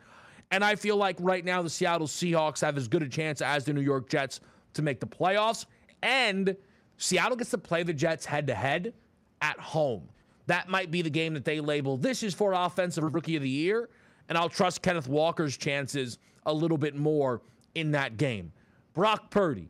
[0.50, 3.64] And I feel like right now the Seattle Seahawks have as good a chance as
[3.64, 4.40] the New York Jets
[4.74, 5.64] to make the playoffs.
[6.02, 6.54] And
[6.98, 8.92] Seattle gets to play the Jets head to head
[9.40, 10.08] at home.
[10.46, 13.48] That might be the game that they label this is for offensive rookie of the
[13.48, 13.88] year.
[14.28, 17.42] And I'll trust Kenneth Walker's chances a little bit more
[17.74, 18.52] in that game.
[18.94, 19.68] Brock Purdy,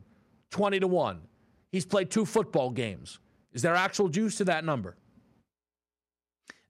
[0.51, 1.21] 20 to 1.
[1.71, 3.19] He's played two football games.
[3.53, 4.95] Is there actual juice to that number?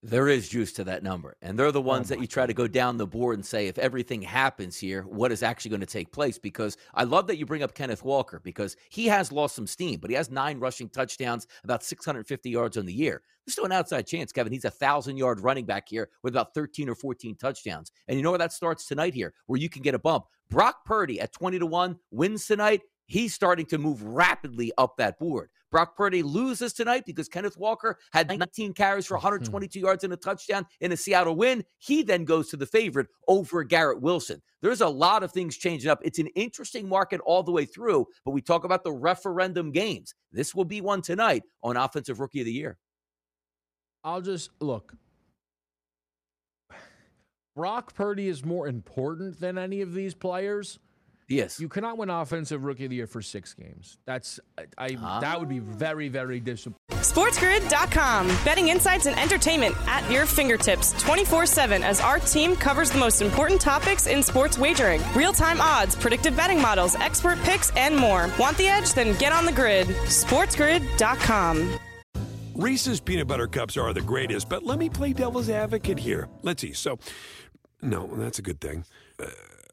[0.07, 1.35] There is juice to that number.
[1.41, 3.65] And they're the ones oh that you try to go down the board and say,
[3.65, 6.37] if everything happens here, what is actually going to take place?
[6.37, 9.99] Because I love that you bring up Kenneth Walker because he has lost some steam,
[9.99, 13.23] but he has nine rushing touchdowns, about 650 yards on the year.
[13.45, 14.53] There's still an outside chance, Kevin.
[14.53, 17.91] He's a thousand yard running back here with about 13 or 14 touchdowns.
[18.07, 20.25] And you know where that starts tonight here, where you can get a bump.
[20.51, 25.19] Brock Purdy at 20 to 1 wins tonight he's starting to move rapidly up that
[25.19, 25.49] board.
[25.75, 29.25] Brock Purdy loses tonight because Kenneth Walker had 19 carries for hmm.
[29.25, 31.65] 122 yards and a touchdown in a Seattle win.
[31.79, 34.41] He then goes to the favorite over Garrett Wilson.
[34.61, 35.99] There's a lot of things changing up.
[36.01, 40.13] It's an interesting market all the way through, but we talk about the referendum games.
[40.31, 42.77] This will be one tonight on Offensive Rookie of the Year.
[44.01, 44.93] I'll just look.
[47.53, 50.79] Brock Purdy is more important than any of these players.
[51.27, 51.59] Yes.
[51.59, 53.97] You cannot win offensive rookie of the year for six games.
[54.05, 54.39] That's
[54.77, 55.19] I ah.
[55.21, 56.75] that would be very very disappointing.
[56.91, 58.27] SportsGrid.com.
[58.43, 63.59] Betting insights and entertainment at your fingertips 24/7 as our team covers the most important
[63.59, 65.01] topics in sports wagering.
[65.15, 68.29] Real-time odds, predictive betting models, expert picks and more.
[68.37, 68.93] Want the edge?
[68.93, 69.87] Then get on the grid.
[69.87, 71.79] SportsGrid.com.
[72.55, 76.29] Reese's peanut butter cups are the greatest, but let me play devil's advocate here.
[76.41, 76.71] Let's see.
[76.71, 76.99] So,
[77.81, 78.85] no, that's a good thing.
[79.19, 79.25] Uh,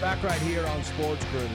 [0.00, 1.50] Back right here on Sports Grid.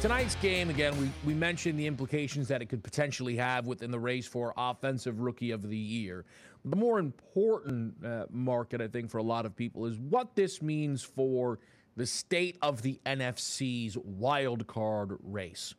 [0.00, 3.98] Tonight's game, again, we, we mentioned the implications that it could potentially have within the
[3.98, 6.24] race for Offensive Rookie of the Year.
[6.64, 10.62] The more important uh, market, I think, for a lot of people is what this
[10.62, 11.58] means for
[11.94, 15.74] the state of the NFC's wild card race.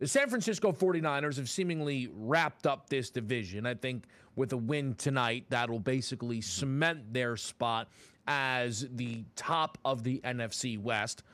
[0.00, 3.64] The San Francisco 49ers have seemingly wrapped up this division.
[3.64, 7.88] I think with a win tonight, that'll basically cement their spot
[8.28, 11.24] as the top of the NFC West.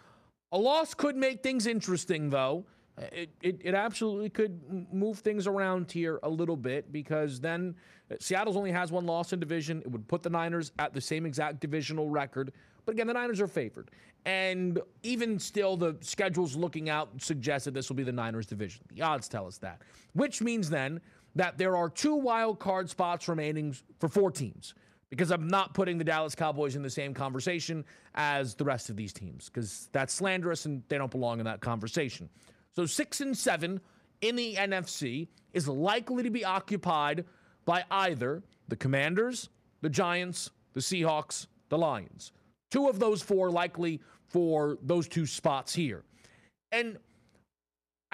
[0.53, 2.65] A loss could make things interesting, though.
[2.97, 4.61] It, it, it, absolutely could
[4.93, 7.75] move things around here a little bit because then
[8.09, 9.81] uh, Seattle's only has one loss in division.
[9.81, 12.53] It would put the Niners at the same exact divisional record.
[12.87, 13.91] But again, the Niners are favored.
[14.27, 18.85] And even still, the schedules looking out suggest that this will be the Niners division.
[18.95, 19.83] The odds tell us that.
[20.13, 21.01] Which means then
[21.35, 24.75] that there are two wild card spots remaining for four teams
[25.15, 27.85] because I'm not putting the Dallas Cowboys in the same conversation
[28.17, 31.61] as the rest of these teams because that's slanderous and they don't belong in that
[31.61, 32.29] conversation.
[32.75, 33.81] So six and seven
[34.21, 37.27] in the NFC is likely to be occupied
[37.65, 39.51] by either the Commanders,
[39.83, 42.33] the Giants, the Seahawks, the Lions.
[42.73, 46.03] Two of those four likely for those two spots here.
[46.73, 46.99] And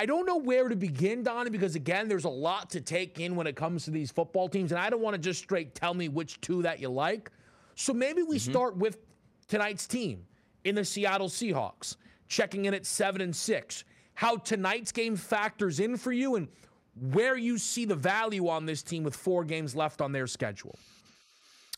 [0.01, 3.37] I don't know where to begin, Donnie, because again, there's a lot to take in
[3.37, 5.93] when it comes to these football teams, and I don't want to just straight tell
[5.93, 7.31] me which two that you like.
[7.75, 8.51] So maybe we mm-hmm.
[8.51, 8.97] start with
[9.47, 10.25] tonight's team
[10.65, 11.97] in the Seattle Seahawks,
[12.29, 13.85] checking in at seven and six.
[14.15, 16.49] How tonight's game factors in for you, and
[17.13, 20.79] where you see the value on this team with four games left on their schedule.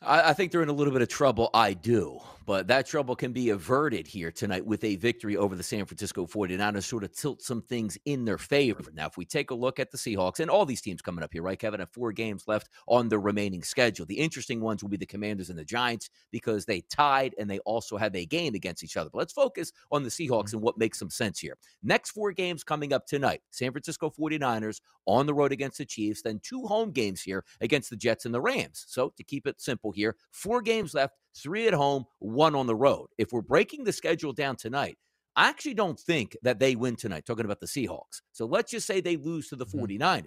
[0.04, 1.50] I, I, think they're in a little bit of trouble.
[1.54, 2.20] I do.
[2.44, 6.26] But that trouble can be averted here tonight with a victory over the San Francisco
[6.26, 8.82] 49ers, sort of tilt some things in their favor.
[8.92, 11.32] Now, if we take a look at the Seahawks and all these teams coming up
[11.32, 14.06] here, right, Kevin, have four games left on the remaining schedule.
[14.06, 17.60] The interesting ones will be the Commanders and the Giants because they tied and they
[17.60, 19.10] also have a game against each other.
[19.10, 20.56] But let's focus on the Seahawks mm-hmm.
[20.56, 21.56] and what makes some sense here.
[21.82, 26.22] Next four games coming up tonight San Francisco 49ers on the road against the Chiefs,
[26.22, 28.84] then two home games here against the Jets and the Rams.
[28.88, 32.74] So to keep it simple here, four games left three at home, one on the
[32.74, 33.08] road.
[33.18, 34.98] If we're breaking the schedule down tonight,
[35.34, 38.20] I actually don't think that they win tonight, talking about the Seahawks.
[38.32, 39.98] So let's just say they lose to the 49ers.
[39.98, 40.26] Mm-hmm.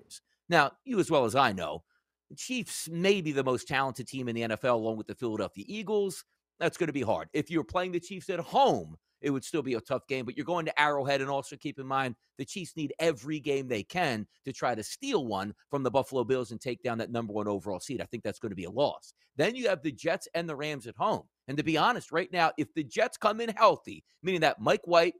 [0.49, 1.84] Now, you as well as I know,
[2.30, 5.66] the Chiefs may be the most talented team in the NFL, along with the Philadelphia
[5.68, 6.24] Eagles.
[6.59, 7.30] That's going to be hard.
[7.34, 10.23] If you're playing the Chiefs at home, it would still be a tough game.
[10.23, 13.67] But you're going to Arrowhead, and also keep in mind the Chiefs need every game
[13.67, 17.11] they can to try to steal one from the Buffalo Bills and take down that
[17.11, 18.01] number one overall seed.
[18.01, 19.13] I think that's going to be a loss.
[19.36, 21.23] Then you have the Jets and the Rams at home.
[21.47, 24.86] And to be honest, right now, if the Jets come in healthy, meaning that Mike
[24.86, 25.15] White,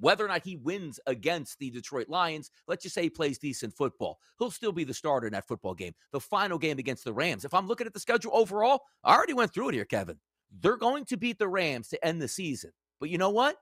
[0.00, 3.72] whether or not he wins against the Detroit Lions, let's just say he plays decent
[3.76, 4.18] football.
[4.40, 5.94] He'll still be the starter in that football game.
[6.10, 7.44] The final game against the Rams.
[7.44, 10.18] If I'm looking at the schedule overall, I already went through it here, Kevin.
[10.60, 12.72] They're going to beat the Rams to end the season.
[13.00, 13.56] But you know what?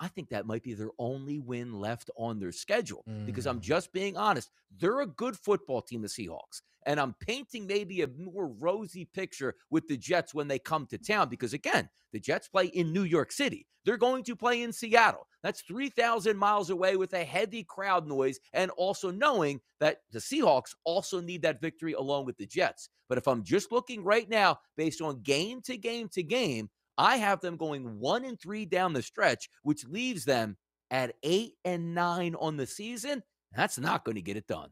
[0.00, 3.26] I think that might be their only win left on their schedule mm.
[3.26, 3.62] because I'm mm.
[3.62, 4.50] just being honest.
[4.78, 6.62] They're a good football team, the Seahawks.
[6.86, 10.98] And I'm painting maybe a more rosy picture with the Jets when they come to
[10.98, 13.66] town because, again, the Jets play in New York City.
[13.84, 15.26] They're going to play in Seattle.
[15.42, 20.74] That's 3,000 miles away with a heavy crowd noise and also knowing that the Seahawks
[20.84, 22.88] also need that victory along with the Jets.
[23.08, 27.16] But if I'm just looking right now based on game to game to game, I
[27.16, 30.56] have them going one and three down the stretch, which leaves them
[30.90, 33.22] at eight and nine on the season.
[33.56, 34.70] That's not going to get it done.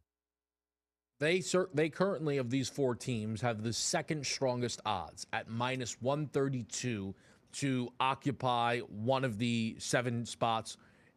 [1.18, 7.14] They they currently of these four teams have the second strongest odds at minus 132
[7.52, 10.76] to occupy one of the seven spots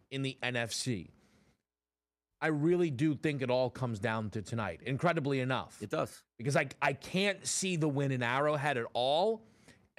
[0.09, 1.09] in the NFC.
[2.41, 4.79] I really do think it all comes down to tonight.
[4.85, 5.77] Incredibly enough.
[5.81, 6.23] It does.
[6.37, 9.43] Because I I can't see the win in Arrowhead at all.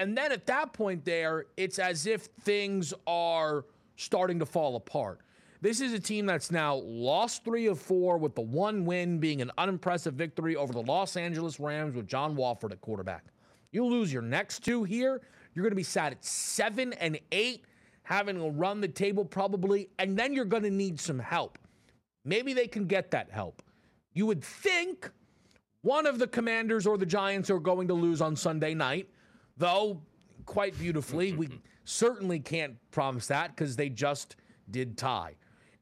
[0.01, 5.20] And then at that point, there, it's as if things are starting to fall apart.
[5.61, 9.42] This is a team that's now lost three of four, with the one win being
[9.42, 13.26] an unimpressive victory over the Los Angeles Rams with John Wolford at quarterback.
[13.72, 15.20] You lose your next two here,
[15.55, 17.66] you're going to be sat at seven and eight,
[18.03, 21.59] having to run the table probably, and then you're going to need some help.
[22.24, 23.62] Maybe they can get that help.
[24.14, 25.11] You would think
[25.82, 29.11] one of the Commanders or the Giants are going to lose on Sunday night
[29.61, 30.00] though
[30.46, 31.32] quite beautifully.
[31.32, 31.48] we
[31.84, 34.34] certainly can't promise that because they just
[34.70, 35.34] did tie.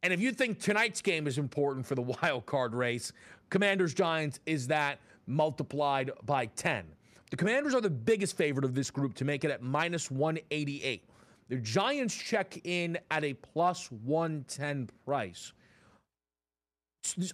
[0.02, 3.12] And if you think tonight's game is important for the wild card race,
[3.48, 6.84] Commanders Giants is that multiplied by 10.
[7.30, 11.04] The Commanders are the biggest favorite of this group to make it at minus 188.
[11.48, 15.52] The Giants check in at a plus 110 price.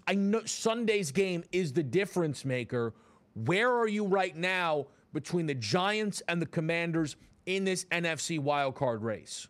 [0.07, 2.95] I know Sunday's game is the difference maker.
[3.35, 9.03] Where are you right now between the Giants and the Commanders in this NFC wildcard
[9.03, 9.49] race.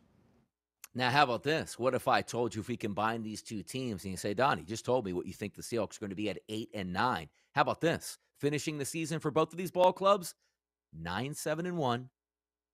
[0.94, 1.76] Now, how about this?
[1.76, 4.62] What if I told you if we combine these two teams and you say, Donnie,
[4.62, 6.92] just told me what you think the Seahawks are going to be at eight and
[6.92, 7.28] nine.
[7.52, 8.18] How about this?
[8.38, 10.34] Finishing the season for both of these ball clubs,
[10.92, 12.10] nine, seven, and one,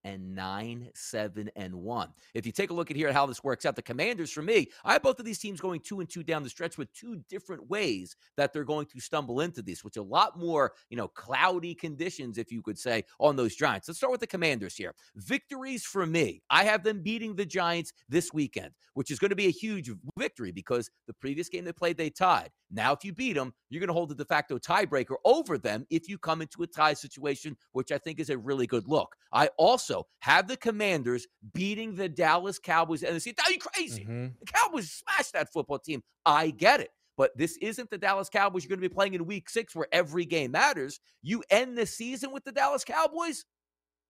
[0.04, 2.08] and nine, seven, and one.
[2.34, 4.42] If you take a look at here at how this works out, the Commanders, for
[4.42, 6.92] me, I have both of these teams going two and two down the stretch with
[6.92, 10.96] two different ways that they're going to stumble into this, which a lot more, you
[10.96, 13.88] know, cloudy conditions, if you could say, on those Giants.
[13.88, 14.94] Let's start with the Commanders here.
[15.16, 16.42] Victories for me.
[16.50, 19.90] I have them beating the Giants this weekend, which is going to be a huge
[20.18, 22.50] victory because the previous game they played, they tied.
[22.70, 25.86] Now, if you beat them, you're going to hold the de facto tiebreaker over them
[25.90, 29.16] if you come into a tie situation, which I think is a really good look.
[29.32, 29.89] I also
[30.20, 34.02] have the Commanders beating the Dallas Cowboys and see, are you crazy?
[34.02, 34.26] Mm-hmm.
[34.40, 36.02] The Cowboys smashed that football team.
[36.24, 36.90] I get it.
[37.16, 39.88] But this isn't the Dallas Cowboys you're going to be playing in week six where
[39.92, 41.00] every game matters.
[41.22, 43.44] You end the season with the Dallas Cowboys.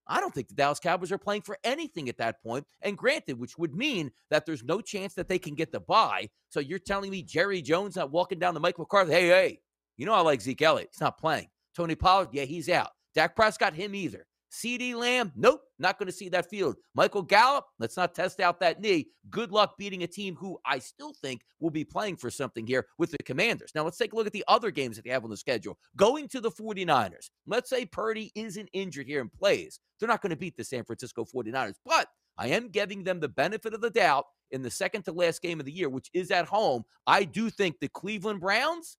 [0.07, 2.66] I don't think the Dallas Cowboys are playing for anything at that point.
[2.83, 6.28] And granted, which would mean that there's no chance that they can get the bye.
[6.51, 9.61] So you're telling me Jerry Jones not walking down the Mike McCarthy, hey, hey,
[9.97, 10.91] you know I like Zeke Elliott.
[10.93, 11.49] He's not playing.
[11.76, 12.91] Tony Pollard, yeah, he's out.
[13.14, 14.26] Dak Prescott, him either.
[14.51, 16.76] CeeDee Lamb, nope, not going to see that field.
[16.94, 19.09] Michael Gallup, let's not test out that knee.
[19.30, 22.86] Good luck beating a team who I still think will be playing for something here
[22.98, 23.70] with the Commanders.
[23.74, 25.78] Now, let's take a look at the other games that they have on the schedule.
[25.96, 27.30] Going to the 49ers.
[27.46, 29.78] Let's say Purdy isn't injured here and plays.
[29.98, 33.28] They're not going to beat the San Francisco 49ers, but I am giving them the
[33.28, 36.30] benefit of the doubt in the second to last game of the year, which is
[36.30, 36.84] at home.
[37.07, 38.96] I do think the Cleveland Browns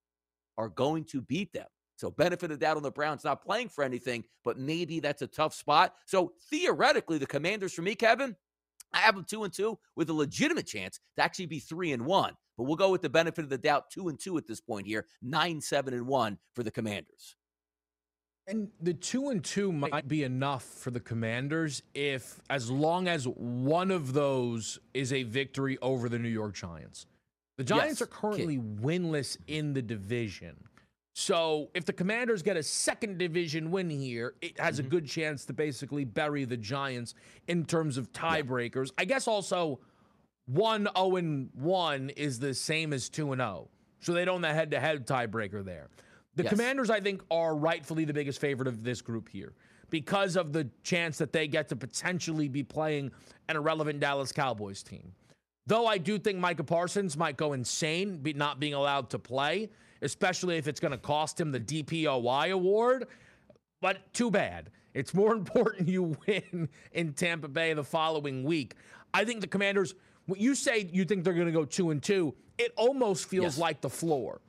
[0.57, 1.67] are going to beat them.
[2.01, 5.27] So benefit of doubt on the Browns not playing for anything, but maybe that's a
[5.27, 5.93] tough spot.
[6.07, 8.35] So theoretically, the Commanders for me, Kevin,
[8.91, 12.03] I have them two and two with a legitimate chance to actually be three and
[12.07, 12.33] one.
[12.57, 14.87] But we'll go with the benefit of the doubt, two and two at this point
[14.87, 17.35] here, nine, seven, and one for the Commanders.
[18.47, 23.27] And the two and two might be enough for the Commanders if, as long as
[23.27, 27.05] one of those is a victory over the New York Giants.
[27.59, 28.01] The Giants yes.
[28.01, 30.63] are currently winless in the division.
[31.13, 34.87] So if the Commanders get a second division win here, it has mm-hmm.
[34.87, 37.15] a good chance to basically bury the Giants
[37.47, 38.87] in terms of tiebreakers.
[38.87, 38.99] Yeah.
[38.99, 39.79] I guess also
[40.45, 43.67] 1 0 1 is the same as 2 and 0.
[43.99, 45.89] So they don't have head to head tiebreaker there.
[46.35, 46.51] The yes.
[46.51, 49.53] Commanders, I think, are rightfully the biggest favorite of this group here
[49.89, 53.11] because of the chance that they get to potentially be playing
[53.49, 55.11] an irrelevant Dallas Cowboys team.
[55.67, 59.69] Though I do think Micah Parsons might go insane be not being allowed to play,
[60.01, 63.07] especially if it's going to cost him the DPOY award.
[63.81, 64.69] But too bad.
[64.93, 68.75] It's more important you win in Tampa Bay the following week.
[69.13, 69.95] I think the Commanders,
[70.25, 73.55] when you say you think they're going to go two and two, it almost feels
[73.55, 73.57] yes.
[73.57, 74.41] like the floor.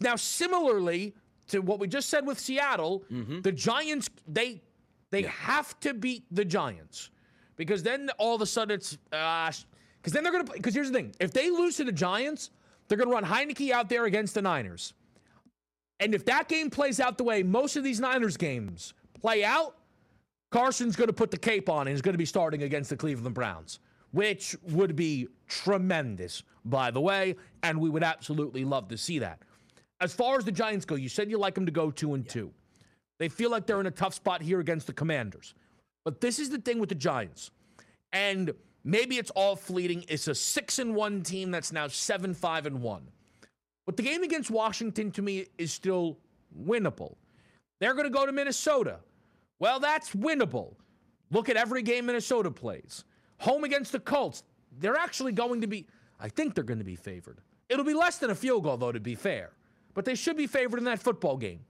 [0.00, 1.14] Now, similarly
[1.48, 3.40] to what we just said with Seattle, mm-hmm.
[3.40, 4.62] the Giants they
[5.10, 5.30] they yeah.
[5.30, 7.10] have to beat the Giants
[7.56, 9.64] because then all of a sudden it's because
[10.06, 12.50] uh, then they're gonna because here's the thing: if they lose to the Giants,
[12.90, 14.92] they're gonna run Heinicke out there against the Niners,
[16.00, 19.76] and if that game plays out the way most of these Niners games play out,
[20.50, 23.78] Carson's gonna put the cape on and is gonna be starting against the Cleveland Browns,
[24.10, 29.40] which would be tremendous, by the way, and we would absolutely love to see that.
[30.00, 32.24] As far as the Giants go, you said you like them to go two and
[32.24, 32.32] yeah.
[32.32, 32.50] two.
[33.18, 35.54] They feel like they're in a tough spot here against the Commanders.
[36.04, 37.50] But this is the thing with the Giants.
[38.12, 38.52] And
[38.84, 40.04] maybe it's all fleeting.
[40.08, 43.02] It's a six and one team that's now seven, five, and one.
[43.86, 46.18] But the game against Washington to me is still
[46.66, 47.16] winnable.
[47.80, 48.98] They're going to go to Minnesota.
[49.58, 50.74] Well, that's winnable.
[51.30, 53.04] Look at every game Minnesota plays.
[53.38, 54.42] Home against the Colts.
[54.78, 55.86] They're actually going to be,
[56.18, 57.40] I think they're going to be favored.
[57.68, 59.52] It'll be less than a field goal, though, to be fair
[59.94, 61.60] but they should be favored in that football game.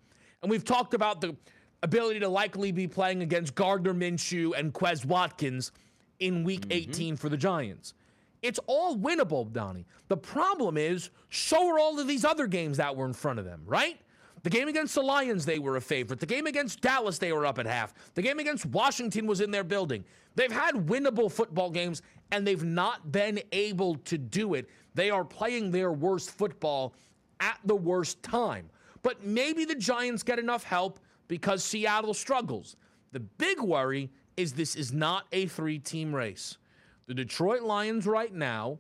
[0.43, 1.37] And we've talked about the
[1.83, 5.73] ability to likely be playing against Gardner Minshew and Quez Watkins
[6.21, 6.91] in week mm-hmm.
[6.91, 7.95] 18 for the Giants.
[8.43, 9.87] It's all winnable, Donnie.
[10.09, 13.45] The problem is, so are all of these other games that were in front of
[13.45, 13.99] them, right?
[14.43, 16.21] The game against the Lions, they were a favorite.
[16.21, 17.93] The game against Dallas, they were up at half.
[18.15, 20.05] The game against Washington was in their building.
[20.35, 22.01] They've had winnable football games,
[22.33, 24.71] and they've not been able to do it.
[24.95, 26.95] They are playing their worst football
[27.41, 28.71] at the worst time.
[29.03, 32.77] But maybe the Giants get enough help because Seattle struggles.
[33.13, 36.59] The big worry is this is not a three team race.
[37.07, 38.79] The Detroit Lions, right now,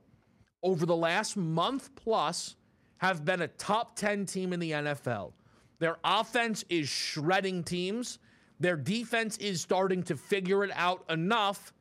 [0.62, 2.57] over the last month plus,
[2.98, 5.32] have been a top 10 team in the NFL.
[5.78, 8.18] Their offense is shredding teams,
[8.61, 11.72] their defense is starting to figure it out enough,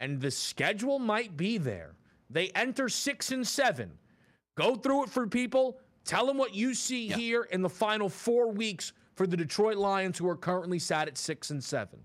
[0.00, 1.94] and the schedule might be there.
[2.30, 3.90] They enter six and seven.
[4.56, 5.78] Go through it for people.
[6.04, 7.16] Tell them what you see yeah.
[7.16, 11.18] here in the final four weeks for the Detroit Lions, who are currently sat at
[11.18, 11.98] six and seven.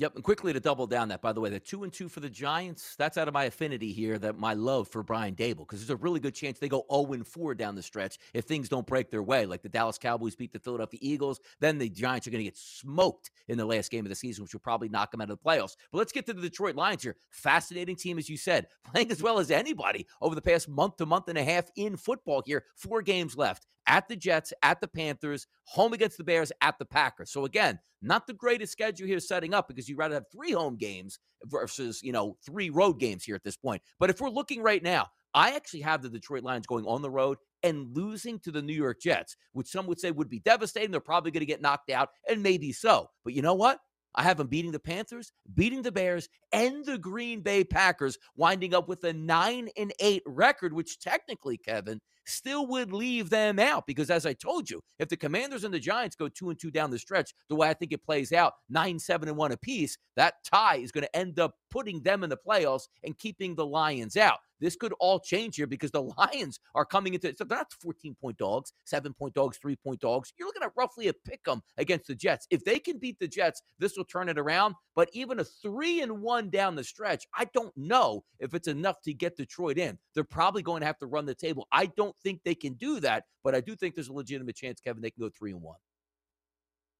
[0.00, 2.20] Yep, and quickly to double down that, by the way, the two and two for
[2.20, 5.80] the Giants, that's out of my affinity here, that my love for Brian Daboll, because
[5.80, 8.68] there's a really good chance they go 0 and 4 down the stretch if things
[8.68, 9.44] don't break their way.
[9.44, 12.56] Like the Dallas Cowboys beat the Philadelphia Eagles, then the Giants are going to get
[12.56, 15.38] smoked in the last game of the season, which will probably knock them out of
[15.42, 15.74] the playoffs.
[15.90, 17.16] But let's get to the Detroit Lions here.
[17.30, 21.06] Fascinating team, as you said, playing as well as anybody over the past month to
[21.06, 22.64] month and a half in football here.
[22.76, 26.84] Four games left at the Jets, at the Panthers, home against the Bears, at the
[26.84, 27.32] Packers.
[27.32, 30.76] So again, not the greatest schedule here setting up because you'd rather have three home
[30.76, 33.82] games versus, you know, three road games here at this point.
[33.98, 37.10] But if we're looking right now, I actually have the Detroit Lions going on the
[37.10, 40.90] road and losing to the New York Jets, which some would say would be devastating.
[40.90, 43.10] They're probably going to get knocked out, and maybe so.
[43.24, 43.78] But you know what?
[44.14, 48.74] I have them beating the Panthers, beating the Bears, and the Green Bay Packers, winding
[48.74, 53.86] up with a nine and eight record, which technically, Kevin, still would leave them out
[53.86, 56.70] because, as I told you, if the Commanders and the Giants go two and two
[56.70, 59.96] down the stretch, the way I think it plays out, nine, seven, and one apiece,
[60.16, 63.66] that tie is going to end up putting them in the playoffs and keeping the
[63.66, 64.38] Lions out.
[64.60, 68.16] This could all change here because the Lions are coming into so they're not 14
[68.20, 70.32] point dogs, seven point dogs, three point dogs.
[70.38, 72.46] You're looking at roughly a pick 'em against the Jets.
[72.50, 74.74] If they can beat the Jets, this will turn it around.
[74.94, 79.00] But even a three and one down the stretch, I don't know if it's enough
[79.02, 79.98] to get Detroit in.
[80.14, 81.66] They're probably going to have to run the table.
[81.70, 84.80] I don't think they can do that, but I do think there's a legitimate chance,
[84.80, 85.78] Kevin, they can go three and one.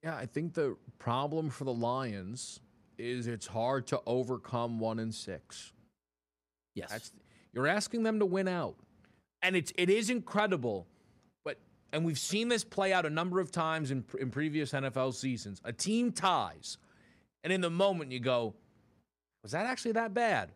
[0.03, 2.61] Yeah, I think the problem for the Lions
[2.99, 5.73] is it's hard to overcome one and six.
[6.75, 6.91] Yes.
[6.91, 7.13] That's,
[7.53, 8.77] you're asking them to win out.
[9.43, 10.87] And it's it is incredible.
[11.45, 11.59] But
[11.93, 15.61] and we've seen this play out a number of times in, in previous NFL seasons.
[15.65, 16.79] A team ties,
[17.45, 18.55] and in the moment you go,
[19.43, 20.53] was that actually that bad?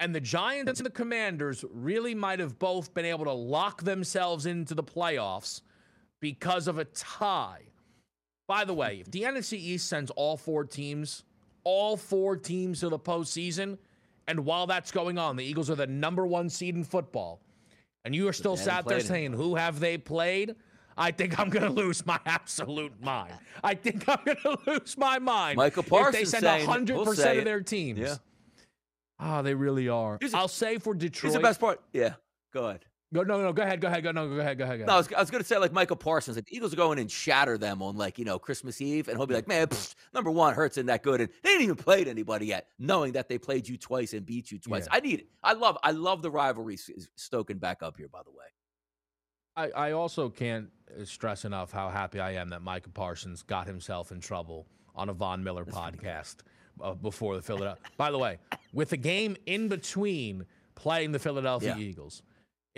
[0.00, 4.46] And the Giants and the Commanders really might have both been able to lock themselves
[4.46, 5.62] into the playoffs
[6.20, 7.62] because of a tie.
[8.46, 11.24] By the way, if the NFC East sends all four teams,
[11.64, 13.78] all four teams to the postseason,
[14.28, 17.40] and while that's going on, the Eagles are the number one seed in football,
[18.04, 20.54] and you are still sat there saying, Who have they played?
[20.96, 23.32] I think I'm going to lose my absolute mind.
[23.64, 25.56] I think I'm going to lose my mind.
[25.56, 27.98] Micah Parsons if they send 100% we'll of their teams.
[27.98, 28.16] Yeah.
[29.20, 30.18] Ah, oh, they really are.
[30.20, 31.32] Here's I'll say for Detroit.
[31.32, 31.80] Here's the best part.
[31.92, 32.14] Yeah,
[32.52, 32.84] go ahead.
[33.12, 34.78] Go no no go ahead go ahead go no go ahead go ahead.
[34.78, 34.86] Go ahead.
[34.86, 36.76] No, I was, I was going to say like Micah Parsons, like the Eagles are
[36.76, 39.66] going and shatter them on like you know Christmas Eve, and he'll be like, man,
[39.66, 43.12] pfft, number one, Hurts isn't that good, and they ain't even played anybody yet, knowing
[43.12, 44.86] that they played you twice and beat you twice.
[44.90, 44.96] Yeah.
[44.96, 45.28] I need it.
[45.42, 46.78] I love I love the rivalry
[47.16, 48.08] stoking back up here.
[48.08, 48.44] By the way,
[49.56, 50.68] I I also can't
[51.04, 55.14] stress enough how happy I am that Micah Parsons got himself in trouble on a
[55.14, 56.36] Von Miller podcast
[56.82, 57.82] uh, before the Philadelphia.
[57.96, 58.38] By the way,
[58.74, 60.44] with the game in between
[60.74, 61.82] playing the Philadelphia yeah.
[61.82, 62.22] Eagles,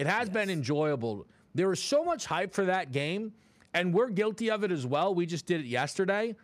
[0.01, 0.35] it has yes.
[0.35, 1.27] been enjoyable.
[1.55, 3.35] There was so much hype for that game,
[3.75, 5.15] and we're guilty of it as well.
[5.15, 6.37] We just did it yesterday.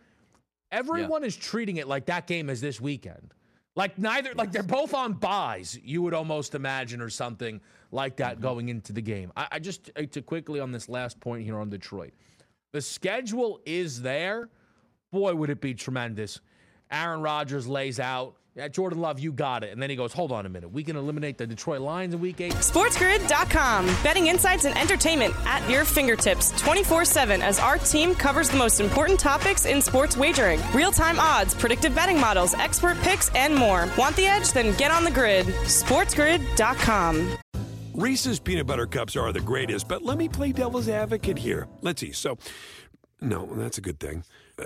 [0.71, 1.29] Everyone yeah.
[1.29, 3.33] is treating it like that game is this weekend.
[3.75, 4.37] Like neither, yes.
[4.37, 5.79] like they're both on byes.
[5.83, 7.59] You would almost imagine, or something
[7.91, 8.43] like that, mm-hmm.
[8.43, 9.31] going into the game.
[9.35, 12.13] I, I just uh, to quickly on this last point here on Detroit,
[12.73, 14.49] the schedule is there.
[15.11, 16.41] Boy, would it be tremendous
[16.91, 18.35] Aaron Rodgers lays out.
[18.55, 19.71] Yeah, Jordan Love, you got it.
[19.71, 20.71] And then he goes, hold on a minute.
[20.71, 22.53] We can eliminate the Detroit Lions in week eight.
[22.53, 23.85] SportsGrid.com.
[24.01, 28.79] Betting insights and entertainment at your fingertips 24 7 as our team covers the most
[28.79, 33.87] important topics in sports wagering real time odds, predictive betting models, expert picks, and more.
[33.95, 34.51] Want the edge?
[34.51, 35.45] Then get on the grid.
[35.45, 37.37] SportsGrid.com.
[37.93, 41.67] Reese's peanut butter cups are the greatest, but let me play devil's advocate here.
[41.81, 42.11] Let's see.
[42.11, 42.37] So,
[43.21, 44.23] no, that's a good thing.
[44.59, 44.65] Uh,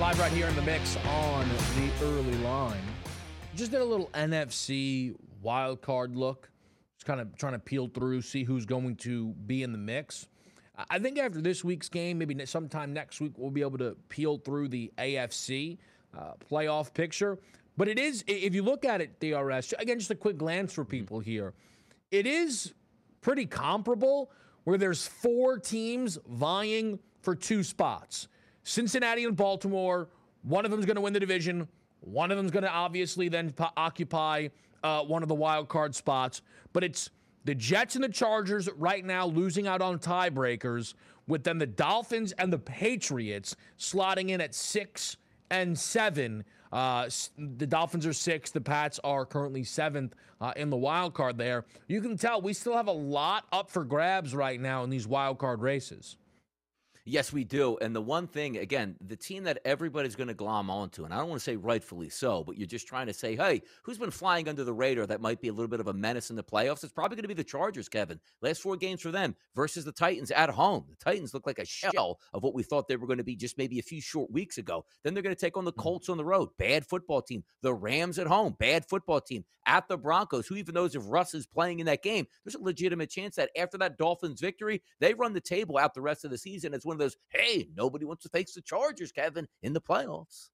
[0.00, 1.46] Live right here in the mix on
[1.76, 2.80] the early line.
[3.54, 6.48] Just did a little NFC wild card look.
[6.96, 10.26] Just kind of trying to peel through, see who's going to be in the mix.
[10.88, 14.38] I think after this week's game, maybe sometime next week, we'll be able to peel
[14.38, 15.76] through the AFC
[16.18, 17.38] uh, playoff picture.
[17.76, 20.86] But it is, if you look at it, DRS, again, just a quick glance for
[20.86, 21.52] people here,
[22.10, 22.72] it is
[23.20, 24.30] pretty comparable
[24.64, 28.28] where there's four teams vying for two spots.
[28.64, 30.08] Cincinnati and Baltimore,
[30.42, 31.68] one of them is going to win the division.
[32.00, 34.48] One of them is going to obviously then po- occupy
[34.82, 36.42] uh, one of the wild card spots.
[36.72, 37.10] But it's
[37.44, 40.94] the Jets and the Chargers right now losing out on tiebreakers,
[41.26, 45.16] with then the Dolphins and the Patriots slotting in at six
[45.50, 46.44] and seven.
[46.72, 48.50] Uh, the Dolphins are six.
[48.50, 51.64] The Pats are currently seventh uh, in the wild card there.
[51.88, 55.06] You can tell we still have a lot up for grabs right now in these
[55.06, 56.16] wild card races.
[57.10, 57.76] Yes, we do.
[57.80, 61.18] And the one thing, again, the team that everybody's going to glom onto, and I
[61.18, 64.12] don't want to say rightfully so, but you're just trying to say, hey, who's been
[64.12, 66.44] flying under the radar that might be a little bit of a menace in the
[66.44, 66.84] playoffs?
[66.84, 68.20] It's probably going to be the Chargers, Kevin.
[68.42, 70.84] Last four games for them versus the Titans at home.
[70.88, 73.34] The Titans look like a shell of what we thought they were going to be
[73.34, 74.84] just maybe a few short weeks ago.
[75.02, 75.80] Then they're going to take on the mm-hmm.
[75.80, 76.50] Colts on the road.
[76.58, 77.42] Bad football team.
[77.62, 78.54] The Rams at home.
[78.56, 79.44] Bad football team.
[79.66, 80.46] At the Broncos.
[80.46, 82.26] Who even knows if Russ is playing in that game?
[82.44, 86.00] There's a legitimate chance that after that Dolphins victory, they run the table out the
[86.00, 86.72] rest of the season.
[86.72, 90.48] It's one of hey, nobody wants to face the Chargers, Kevin, in the playoffs.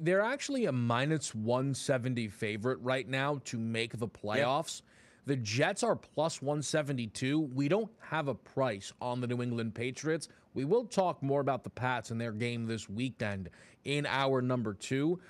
[0.00, 4.82] They're actually a minus 170 favorite right now to make the playoffs.
[5.26, 7.40] The Jets are plus 172.
[7.54, 10.28] We don't have a price on the New England Patriots.
[10.52, 13.48] We will talk more about the Pats and their game this weekend
[13.84, 15.20] in our number two.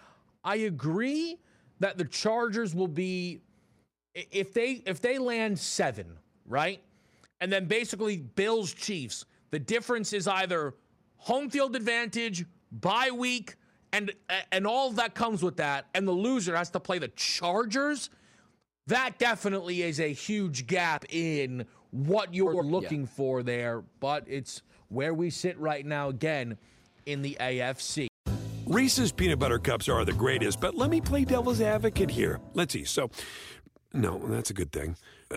[0.43, 1.39] I agree
[1.81, 3.41] that the Chargers will be
[4.15, 6.81] if they if they land seven, right?
[7.41, 9.25] And then basically Bills Chiefs.
[9.55, 10.75] The difference is either
[11.17, 13.55] home field advantage, bye week,
[13.93, 14.13] and
[14.51, 18.11] and all that comes with that, and the loser has to play the Chargers.
[18.89, 23.07] That definitely is a huge gap in what you're looking yeah.
[23.15, 26.59] for there, but it's where we sit right now again
[27.07, 28.09] in the AFC.
[28.67, 32.41] Reese's peanut butter cups are the greatest, but let me play devil's advocate here.
[32.55, 32.83] Let's see.
[32.83, 33.09] So,
[33.93, 34.97] no, that's a good thing.
[35.31, 35.37] Uh,